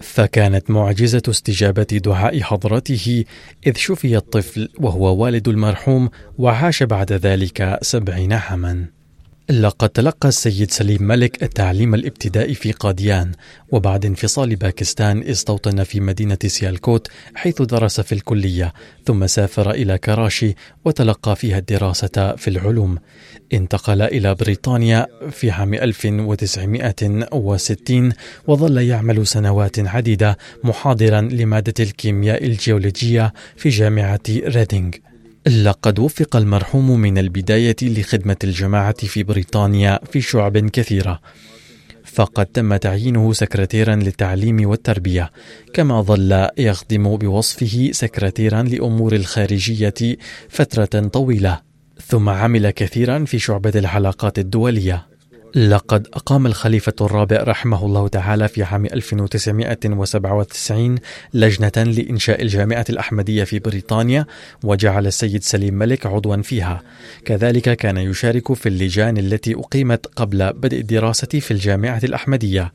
فكانت 0.00 0.70
معجزة 0.70 1.22
استجابة 1.28 1.82
دعاء 1.82 2.40
حضرته 2.40 3.24
إذ 3.66 3.76
شفي 3.76 4.16
الطفل 4.16 4.68
وهو 4.78 5.22
والد 5.22 5.48
المرحوم 5.48 6.10
وعاش 6.38 6.82
بعد 6.82 7.12
ذلك 7.12 7.78
سبعين 7.82 8.32
عاما. 8.32 8.99
لقد 9.50 9.88
تلقى 9.88 10.28
السيد 10.28 10.70
سليم 10.70 11.02
ملك 11.02 11.42
التعليم 11.42 11.94
الابتدائي 11.94 12.54
في 12.54 12.72
قاديان 12.72 13.32
وبعد 13.72 14.06
انفصال 14.06 14.56
باكستان 14.56 15.22
استوطن 15.22 15.84
في 15.84 16.00
مدينة 16.00 16.38
سيالكوت 16.46 17.08
حيث 17.34 17.62
درس 17.62 18.00
في 18.00 18.12
الكلية 18.12 18.72
ثم 19.06 19.26
سافر 19.26 19.70
إلى 19.70 19.98
كراشي 19.98 20.54
وتلقى 20.84 21.36
فيها 21.36 21.58
الدراسة 21.58 22.36
في 22.36 22.48
العلوم. 22.48 22.98
انتقل 23.52 24.02
إلى 24.02 24.34
بريطانيا 24.34 25.06
في 25.30 25.50
عام 25.50 25.74
1960 25.74 28.12
وظل 28.46 28.78
يعمل 28.78 29.26
سنوات 29.26 29.78
عديدة 29.78 30.38
محاضرا 30.64 31.20
لمادة 31.20 31.74
الكيمياء 31.80 32.46
الجيولوجية 32.46 33.32
في 33.56 33.68
جامعة 33.68 34.20
ريدينغ. 34.28 34.90
لقد 35.46 35.98
وفق 35.98 36.36
المرحوم 36.36 37.00
من 37.00 37.18
البداية 37.18 37.76
لخدمة 37.82 38.36
الجماعة 38.44 39.06
في 39.06 39.22
بريطانيا 39.22 40.00
في 40.12 40.20
شعب 40.20 40.58
كثيرة. 40.58 41.20
فقد 42.04 42.46
تم 42.46 42.76
تعيينه 42.76 43.32
سكرتيرا 43.32 43.94
للتعليم 43.94 44.68
والتربية 44.68 45.30
كما 45.74 46.02
ظل 46.02 46.48
يخدم 46.58 47.16
بوصفه 47.16 47.90
سكرتيرا 47.92 48.62
لأمور 48.62 49.12
الخارجية 49.12 50.16
فترة 50.48 51.08
طويلة 51.08 51.60
ثم 52.06 52.28
عمل 52.28 52.70
كثيرا 52.70 53.24
في 53.24 53.38
شعبة 53.38 53.72
العلاقات 53.74 54.38
الدولية. 54.38 55.09
لقد 55.54 56.08
أقام 56.12 56.46
الخليفة 56.46 56.92
الرابع 57.00 57.42
رحمه 57.42 57.86
الله 57.86 58.08
تعالى 58.08 58.48
في 58.48 58.62
عام 58.62 58.86
1997 58.86 60.98
لجنة 61.34 61.72
لإنشاء 61.76 62.42
الجامعة 62.42 62.84
الأحمدية 62.90 63.44
في 63.44 63.58
بريطانيا 63.58 64.26
وجعل 64.64 65.06
السيد 65.06 65.42
سليم 65.42 65.74
ملك 65.74 66.06
عضوا 66.06 66.36
فيها. 66.36 66.82
كذلك 67.24 67.76
كان 67.76 67.96
يشارك 67.96 68.52
في 68.52 68.68
اللجان 68.68 69.18
التي 69.18 69.54
أقيمت 69.54 70.06
قبل 70.06 70.52
بدء 70.52 70.80
الدراسة 70.80 71.26
في 71.26 71.50
الجامعة 71.50 72.00
الأحمدية. 72.04 72.72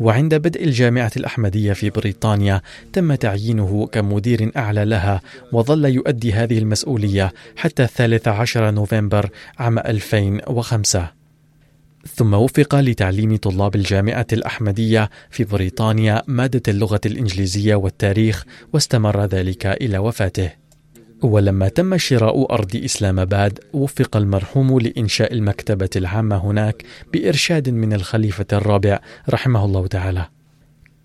وعند 0.00 0.34
بدء 0.34 0.64
الجامعة 0.64 1.12
الأحمدية 1.16 1.72
في 1.72 1.90
بريطانيا 1.90 2.62
تم 2.92 3.14
تعيينه 3.14 3.88
كمدير 3.92 4.50
أعلى 4.56 4.84
لها 4.84 5.20
وظل 5.52 5.84
يؤدي 5.84 6.32
هذه 6.32 6.58
المسؤولية 6.58 7.32
حتى 7.56 7.82
الثالث 7.82 8.28
عشر 8.28 8.70
نوفمبر 8.70 9.30
عام 9.58 9.78
2005 9.78 11.17
ثم 12.14 12.34
وفق 12.34 12.74
لتعليم 12.74 13.36
طلاب 13.36 13.74
الجامعة 13.74 14.26
الأحمدية 14.32 15.10
في 15.30 15.44
بريطانيا 15.44 16.22
مادة 16.26 16.62
اللغة 16.68 17.00
الإنجليزية 17.06 17.74
والتاريخ 17.74 18.44
واستمر 18.72 19.24
ذلك 19.24 19.66
إلى 19.66 19.98
وفاته. 19.98 20.50
ولما 21.22 21.68
تم 21.68 21.96
شراء 21.98 22.54
أرض 22.54 22.76
إسلام 22.76 23.20
آباد 23.20 23.58
وفق 23.72 24.16
المرحوم 24.16 24.80
لإنشاء 24.80 25.32
المكتبة 25.32 25.90
العامة 25.96 26.36
هناك 26.36 26.84
بإرشاد 27.12 27.68
من 27.68 27.92
الخليفة 27.92 28.46
الرابع 28.52 29.00
رحمه 29.30 29.64
الله 29.64 29.86
تعالى. 29.86 30.28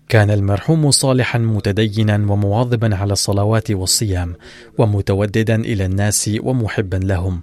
كان 0.08 0.30
المرحوم 0.30 0.90
صالحا 0.90 1.38
متدينا 1.38 2.14
ومواظبا 2.14 2.96
على 2.96 3.12
الصلوات 3.12 3.70
والصيام 3.70 4.34
ومتوددا 4.78 5.54
إلى 5.54 5.84
الناس 5.84 6.30
ومحبا 6.42 6.96
لهم 6.96 7.42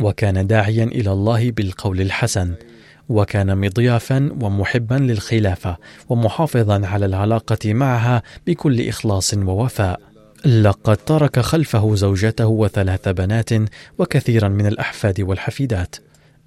وكان 0.00 0.46
داعيا 0.46 0.84
إلى 0.84 1.12
الله 1.12 1.50
بالقول 1.50 2.00
الحسن 2.00 2.54
وكان 3.08 3.58
مضيافا 3.58 4.30
ومحبا 4.40 4.94
للخلافة 4.94 5.76
ومحافظا 6.08 6.86
على 6.86 7.06
العلاقة 7.06 7.74
معها 7.74 8.22
بكل 8.46 8.88
إخلاص 8.88 9.34
ووفاء. 9.34 10.00
لقد 10.46 10.96
ترك 10.96 11.40
خلفه 11.40 11.94
زوجته 11.94 12.46
وثلاث 12.46 13.08
بنات 13.08 13.50
وكثيرا 13.98 14.48
من 14.48 14.66
الأحفاد 14.66 15.20
والحفيدات. 15.20 15.96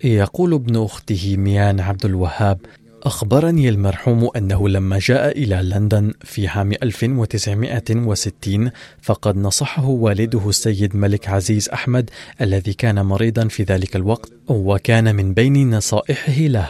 يقول 0.03 0.53
ابن 0.53 0.83
أخته 0.83 1.35
ميان 1.37 1.79
عبد 1.79 2.05
الوهاب 2.05 2.59
أخبرني 3.03 3.69
المرحوم 3.69 4.29
أنه 4.35 4.69
لما 4.69 4.99
جاء 4.99 5.37
إلى 5.37 5.61
لندن 5.63 6.13
في 6.21 6.47
عام 6.47 6.71
1960 6.71 8.71
فقد 9.01 9.37
نصحه 9.37 9.85
والده 9.85 10.49
السيد 10.49 10.95
ملك 10.95 11.29
عزيز 11.29 11.69
أحمد 11.69 12.09
الذي 12.41 12.73
كان 12.73 13.05
مريضا 13.05 13.47
في 13.47 13.63
ذلك 13.63 13.95
الوقت 13.95 14.31
وكان 14.47 15.15
من 15.15 15.33
بين 15.33 15.75
نصائحه 15.75 16.41
له. 16.41 16.69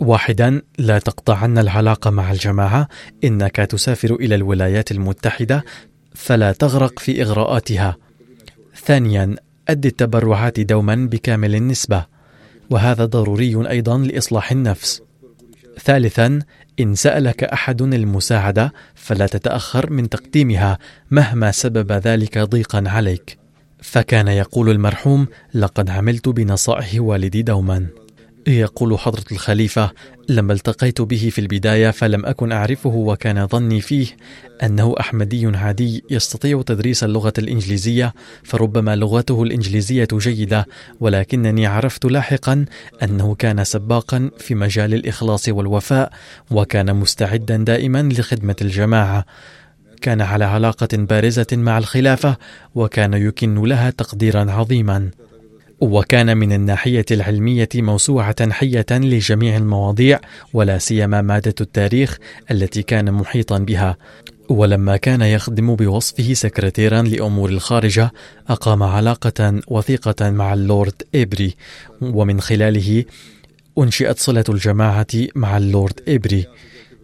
واحدا 0.00 0.62
لا 0.78 0.98
تقطعن 0.98 1.58
العلاقة 1.58 2.10
مع 2.10 2.32
الجماعة 2.32 2.88
إنك 3.24 3.56
تسافر 3.56 4.14
إلى 4.14 4.34
الولايات 4.34 4.92
المتحدة 4.92 5.64
فلا 6.14 6.52
تغرق 6.52 6.98
في 6.98 7.22
إغراءاتها. 7.22 7.96
ثانيا 8.84 9.36
أد 9.68 9.86
التبرعات 9.86 10.60
دوما 10.60 10.94
بكامل 10.94 11.54
النسبة 11.54 12.06
وهذا 12.70 13.04
ضروري 13.04 13.70
أيضا 13.70 13.98
لإصلاح 13.98 14.52
النفس. 14.52 15.02
ثالثا 15.84 16.38
إن 16.80 16.94
سألك 16.94 17.44
أحد 17.44 17.82
المساعدة 17.82 18.72
فلا 18.94 19.26
تتأخر 19.26 19.90
من 19.90 20.08
تقديمها 20.08 20.78
مهما 21.10 21.52
سبب 21.52 21.92
ذلك 21.92 22.38
ضيقا 22.38 22.84
عليك. 22.86 23.38
فكان 23.82 24.28
يقول 24.28 24.70
المرحوم 24.70 25.26
لقد 25.54 25.90
عملت 25.90 26.28
بنصائح 26.28 26.90
والدي 26.96 27.42
دوما. 27.42 27.86
يقول 28.46 28.98
حضرة 28.98 29.24
الخليفة 29.32 29.90
لما 30.28 30.52
التقيت 30.52 31.00
به 31.00 31.30
في 31.32 31.40
البداية 31.40 31.90
فلم 31.90 32.26
أكن 32.26 32.52
أعرفه 32.52 32.90
وكان 32.90 33.46
ظني 33.46 33.80
فيه 33.80 34.06
أنه 34.62 34.94
أحمدي 35.00 35.46
عادي 35.46 36.04
يستطيع 36.10 36.62
تدريس 36.62 37.04
اللغة 37.04 37.32
الإنجليزية 37.38 38.14
فربما 38.42 38.96
لغته 38.96 39.42
الإنجليزية 39.42 40.08
جيدة 40.12 40.66
ولكنني 41.00 41.66
عرفت 41.66 42.04
لاحقا 42.04 42.64
أنه 43.02 43.34
كان 43.34 43.64
سباقا 43.64 44.30
في 44.38 44.54
مجال 44.54 44.94
الإخلاص 44.94 45.48
والوفاء 45.48 46.12
وكان 46.50 46.96
مستعدا 46.96 47.56
دائما 47.56 48.02
لخدمة 48.02 48.56
الجماعة. 48.62 49.24
كان 50.02 50.20
على 50.20 50.44
علاقة 50.44 50.88
بارزة 50.92 51.46
مع 51.52 51.78
الخلافة 51.78 52.36
وكان 52.74 53.14
يكن 53.14 53.62
لها 53.62 53.90
تقديرا 53.90 54.52
عظيما. 54.52 55.10
وكان 55.84 56.36
من 56.36 56.52
الناحية 56.52 57.04
العلمية 57.10 57.68
موسوعة 57.74 58.50
حية 58.50 58.86
لجميع 58.90 59.56
المواضيع 59.56 60.20
ولا 60.52 60.78
سيما 60.78 61.22
مادة 61.22 61.54
التاريخ 61.60 62.18
التي 62.50 62.82
كان 62.82 63.12
محيطا 63.12 63.58
بها. 63.58 63.96
ولما 64.48 64.96
كان 64.96 65.22
يخدم 65.22 65.74
بوصفه 65.74 66.32
سكرتيرا 66.32 67.02
لأمور 67.02 67.50
الخارجة 67.50 68.12
أقام 68.48 68.82
علاقة 68.82 69.60
وثيقة 69.68 70.30
مع 70.30 70.54
اللورد 70.54 71.02
إبري. 71.14 71.54
ومن 72.00 72.40
خلاله 72.40 73.04
أنشئت 73.78 74.18
صلة 74.18 74.44
الجماعة 74.48 75.06
مع 75.34 75.56
اللورد 75.56 76.00
إبري. 76.08 76.46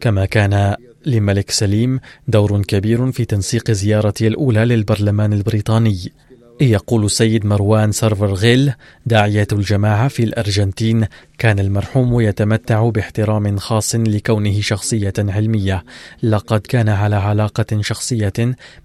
كما 0.01 0.25
كان 0.25 0.75
لملك 1.07 1.51
سليم 1.51 2.01
دور 2.29 2.63
كبير 2.63 3.13
في 3.13 3.25
تنسيق 3.25 3.71
زيارتي 3.71 4.27
الأولى 4.27 4.65
للبرلمان 4.65 5.33
البريطاني. 5.33 6.13
يقول 6.61 7.05
السيد 7.05 7.47
مروان 7.47 7.93
سيرفر 7.93 8.35
غيل 8.35 8.73
داعية 9.07 9.47
الجماعة 9.53 10.09
في 10.09 10.25
الأرجنتين 10.25 11.07
كان 11.39 11.59
المرحوم 11.59 12.21
يتمتع 12.21 12.89
باحترام 12.89 13.59
خاص 13.59 13.95
لكونه 13.95 14.61
شخصية 14.61 15.13
علمية. 15.19 15.85
لقد 16.23 16.61
كان 16.61 16.89
على 16.89 17.17
علاقة 17.17 17.81
شخصية 17.81 18.33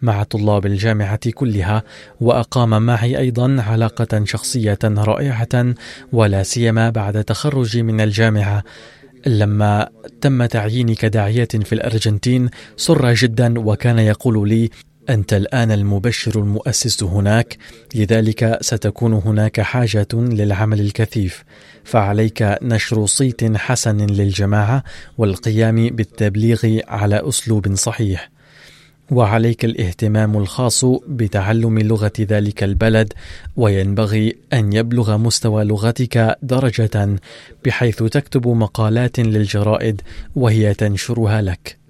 مع 0.01 0.23
طلاب 0.23 0.65
الجامعة 0.65 1.31
كلها 1.33 1.83
وأقام 2.21 2.85
معي 2.85 3.17
أيضا 3.17 3.61
علاقة 3.61 4.25
شخصية 4.25 4.79
رائعة 4.83 5.73
ولا 6.11 6.43
سيما 6.43 6.89
بعد 6.89 7.23
تخرجي 7.23 7.83
من 7.83 8.01
الجامعة. 8.01 8.63
لما 9.25 9.89
تم 10.21 10.45
تعييني 10.45 10.95
كداعية 10.95 11.47
في 11.63 11.73
الأرجنتين 11.73 12.49
سر 12.77 13.13
جدا 13.13 13.59
وكان 13.59 13.99
يقول 13.99 14.49
لي 14.49 14.69
أنت 15.09 15.33
الآن 15.33 15.71
المبشر 15.71 16.39
المؤسس 16.39 17.03
هناك 17.03 17.57
لذلك 17.95 18.57
ستكون 18.61 19.13
هناك 19.13 19.61
حاجة 19.61 20.07
للعمل 20.13 20.79
الكثيف. 20.79 21.43
فعليك 21.83 22.57
نشر 22.61 23.05
صيت 23.05 23.57
حسن 23.57 23.97
للجماعة 23.97 24.83
والقيام 25.17 25.87
بالتبليغ 25.87 26.79
على 26.87 27.29
أسلوب 27.29 27.75
صحيح. 27.75 28.35
وعليك 29.11 29.65
الاهتمام 29.65 30.37
الخاص 30.37 30.85
بتعلم 31.07 31.79
لغة 31.79 32.13
ذلك 32.21 32.63
البلد 32.63 33.13
وينبغي 33.57 34.35
أن 34.53 34.73
يبلغ 34.73 35.17
مستوى 35.17 35.63
لغتك 35.63 36.37
درجة 36.41 37.19
بحيث 37.65 38.03
تكتب 38.03 38.47
مقالات 38.47 39.19
للجرائد 39.19 40.01
وهي 40.35 40.73
تنشرها 40.73 41.41
لك. 41.41 41.84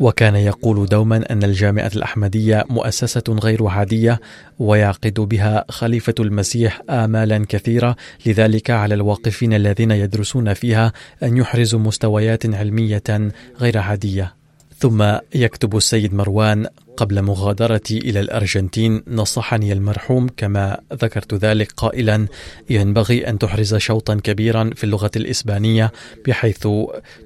وكان 0.00 0.36
يقول 0.36 0.86
دوما 0.86 1.32
أن 1.32 1.42
الجامعة 1.42 1.90
الأحمدية 1.96 2.64
مؤسسة 2.70 3.22
غير 3.28 3.66
عادية 3.66 4.20
ويعقد 4.58 5.20
بها 5.20 5.64
خليفة 5.68 6.14
المسيح 6.20 6.82
آمالا 6.90 7.46
كثيرة 7.48 7.96
لذلك 8.26 8.70
على 8.70 8.94
الواقفين 8.94 9.54
الذين 9.54 9.90
يدرسون 9.90 10.54
فيها 10.54 10.92
أن 11.22 11.36
يحرزوا 11.36 11.80
مستويات 11.80 12.54
علمية 12.54 13.32
غير 13.60 13.78
عادية. 13.78 14.34
ثم 14.78 15.04
يكتب 15.34 15.76
السيد 15.76 16.14
مروان 16.14 16.66
قبل 16.96 17.22
مغادرتي 17.22 17.98
إلى 17.98 18.20
الأرجنتين 18.20 19.02
نصحني 19.08 19.72
المرحوم 19.72 20.28
كما 20.36 20.80
ذكرت 20.92 21.34
ذلك 21.34 21.72
قائلا 21.76 22.26
ينبغي 22.70 23.28
أن 23.28 23.38
تحرز 23.38 23.74
شوطا 23.74 24.14
كبيرا 24.14 24.70
في 24.76 24.84
اللغة 24.84 25.10
الإسبانية 25.16 25.92
بحيث 26.26 26.68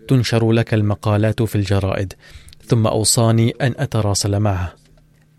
تنشر 0.09 0.53
لك 0.53 0.75
المقالات 0.75 1.43
في 1.43 1.57
الجرائد. 1.57 2.13
ثم 2.67 2.87
أوصاني 2.87 3.51
أن 3.51 3.75
اتراسل 3.79 4.41
معه. 4.41 4.73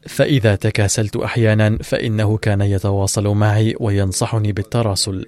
فإذا 0.08 0.56
تكاسلت 0.56 1.16
أحيانا 1.16 1.78
فإنه 1.84 2.38
كان 2.38 2.62
يتواصل 2.62 3.28
معي 3.28 3.76
وينصحني 3.80 4.52
بالتراسل 4.52 5.26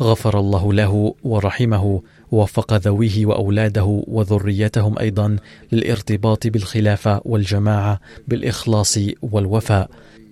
غفر 0.00 0.40
الله 0.40 0.72
له 0.72 1.14
ورحمه 1.24 2.02
ووفق 2.32 2.74
ذويه 2.74 3.26
وأولاده 3.26 4.02
وذريتهم 4.06 4.98
أيضا 4.98 5.36
للارتباط 5.72 6.46
بالخلافة 6.46 7.20
والجماعة 7.24 8.00
بالإخلاص 8.28 8.98
والوفاء. 9.22 9.90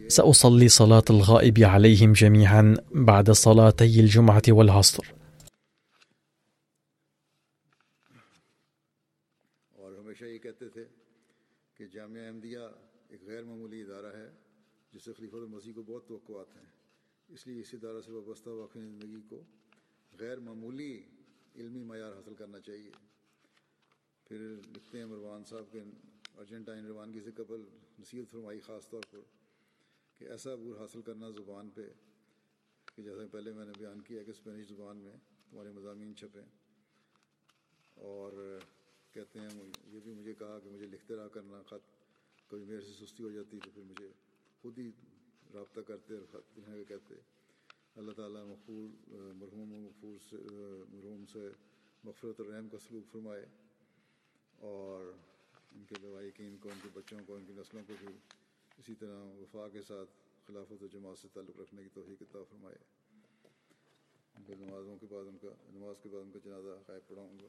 سأصلي 0.09 0.69
صلاة 0.69 1.05
الغائب 1.11 1.65
عليهم 1.65 2.13
جميعا 2.13 2.75
بعد 2.95 3.31
صلاتي 3.31 4.01
الجمعة 4.01 4.43
والعصر. 4.49 5.22
اور 15.43 15.51
مزید 15.51 15.75
کو 15.75 15.83
بہت 15.83 16.09
توقعات 16.09 16.57
ہیں۔ 16.57 16.65
اس 17.29 17.47
لیے 17.47 17.61
اس 17.61 17.75
ادارہ 17.75 18.01
سے 18.01 18.13
وابستہ 18.13 18.49
واقف 18.49 18.79
زندگی 18.79 19.21
کو 19.29 19.43
غیر 20.21 20.39
معمولی 20.39 21.03
علمی 21.57 21.85
معیار 21.85 22.13
حاصل 22.13 22.35
کرنا 22.35 22.61
چاہیے۔ 22.61 22.91
پھر 24.25 24.55
لکھتے 24.75 24.99
ہیں 24.99 25.05
مروان 25.05 25.45
صاحب 25.45 25.65
کے 25.73 25.81
ارجنٹائن 26.39 26.87
روانگی 26.87 27.21
سے 27.21 27.31
قبل 27.37 27.65
نصیحت 27.99 28.31
فرمائی 28.31 28.61
خاص 28.61 28.89
طور 28.89 29.03
پر 29.11 29.19
کہ 30.19 30.25
ایسا 30.25 30.53
عبور 30.53 30.77
حاصل 30.77 31.03
کرنا 31.03 31.31
زبان 31.31 31.71
پہ 31.71 31.83
کہ 32.97 33.03
جیسا 33.03 33.27
پہلے 33.33 33.53
میں 33.53 33.65
نے 33.65 33.73
بیان 33.79 34.01
کیا 34.01 34.23
کہ 34.23 34.31
اسپینش 34.31 34.69
زبان 34.69 34.97
میں 34.97 35.13
تمہارے 35.51 35.71
مضامین 35.71 36.17
چھپیں۔ 36.17 36.47
اور 37.95 38.59
کہتے 39.13 39.39
ہیں 39.39 39.49
یہ 39.87 40.01
بھی 40.05 40.13
مجھے 40.13 40.35
کہا 40.35 40.59
کہ 40.59 40.71
مجھے 40.71 40.87
لکھتے 40.87 41.17
رہا 41.17 41.29
کرنا، 41.29 41.63
خط 41.63 41.91
کبھی 42.51 42.65
میرے 42.65 42.81
سے 42.81 43.07
سستی 43.07 43.23
ہو 43.23 43.31
جاتی 43.31 43.59
تو 43.65 43.71
پھر 43.75 43.83
مجھے 43.83 44.13
خود 44.63 44.79
ہی 44.79 44.91
رابطہ 45.55 45.81
کرتے 45.81 46.15
رہتے 46.17 46.61
ہیں 46.67 46.85
کہتے 46.85 47.15
اللہ 47.97 48.13
تعالیٰ 48.13 48.45
مقبول 48.45 48.91
مرحوم 49.35 49.73
مغفور 49.73 50.19
سے، 50.31 50.37
مرحوم 50.89 51.25
سے 51.33 51.49
مغفرت 52.05 52.41
و 52.41 52.48
رحم 52.48 52.69
کا 52.69 52.79
سلوک 52.79 53.13
فرمائے 53.13 53.47
اور 54.57 55.13
ان 55.73 55.85
کے 55.85 55.95
لواحقین 56.01 56.57
کو، 56.61 56.69
ان 56.69 56.79
کے 56.83 56.89
بچوں 56.93 57.19
کو، 57.27 57.35
ان 57.35 57.45
کی 57.47 57.53
نسلوں 57.53 57.83
کو 57.87 57.95
بھی 58.01 58.09
اسی 58.79 58.95
طرح 58.95 59.25
وفا 59.25 59.69
کے 59.69 59.83
ساتھ 59.83 60.11
خلافت 60.47 60.83
و 60.83 60.87
جماعت 60.87 61.19
سے 61.19 61.29
تعلق 61.33 61.61
رکھنے 61.61 61.83
کی 61.83 61.89
توفیق 61.95 62.23
عطا 62.23 62.39
فرمائے۔ 62.51 62.77
ان 64.35 64.45
کو 64.45 64.55
نمازوں 64.59 64.97
کے 64.97 65.07
بعد 65.11 65.25
ان 65.29 65.39
کا، 65.39 65.49
نماز 65.71 65.97
کے 66.03 66.09
بعد 66.09 66.23
ان 66.23 66.31
کا 66.31 66.39
جنازہ 66.45 66.69
غائب 66.89 67.09
پڑھاؤں 67.09 67.39
گا۔ 67.43 67.49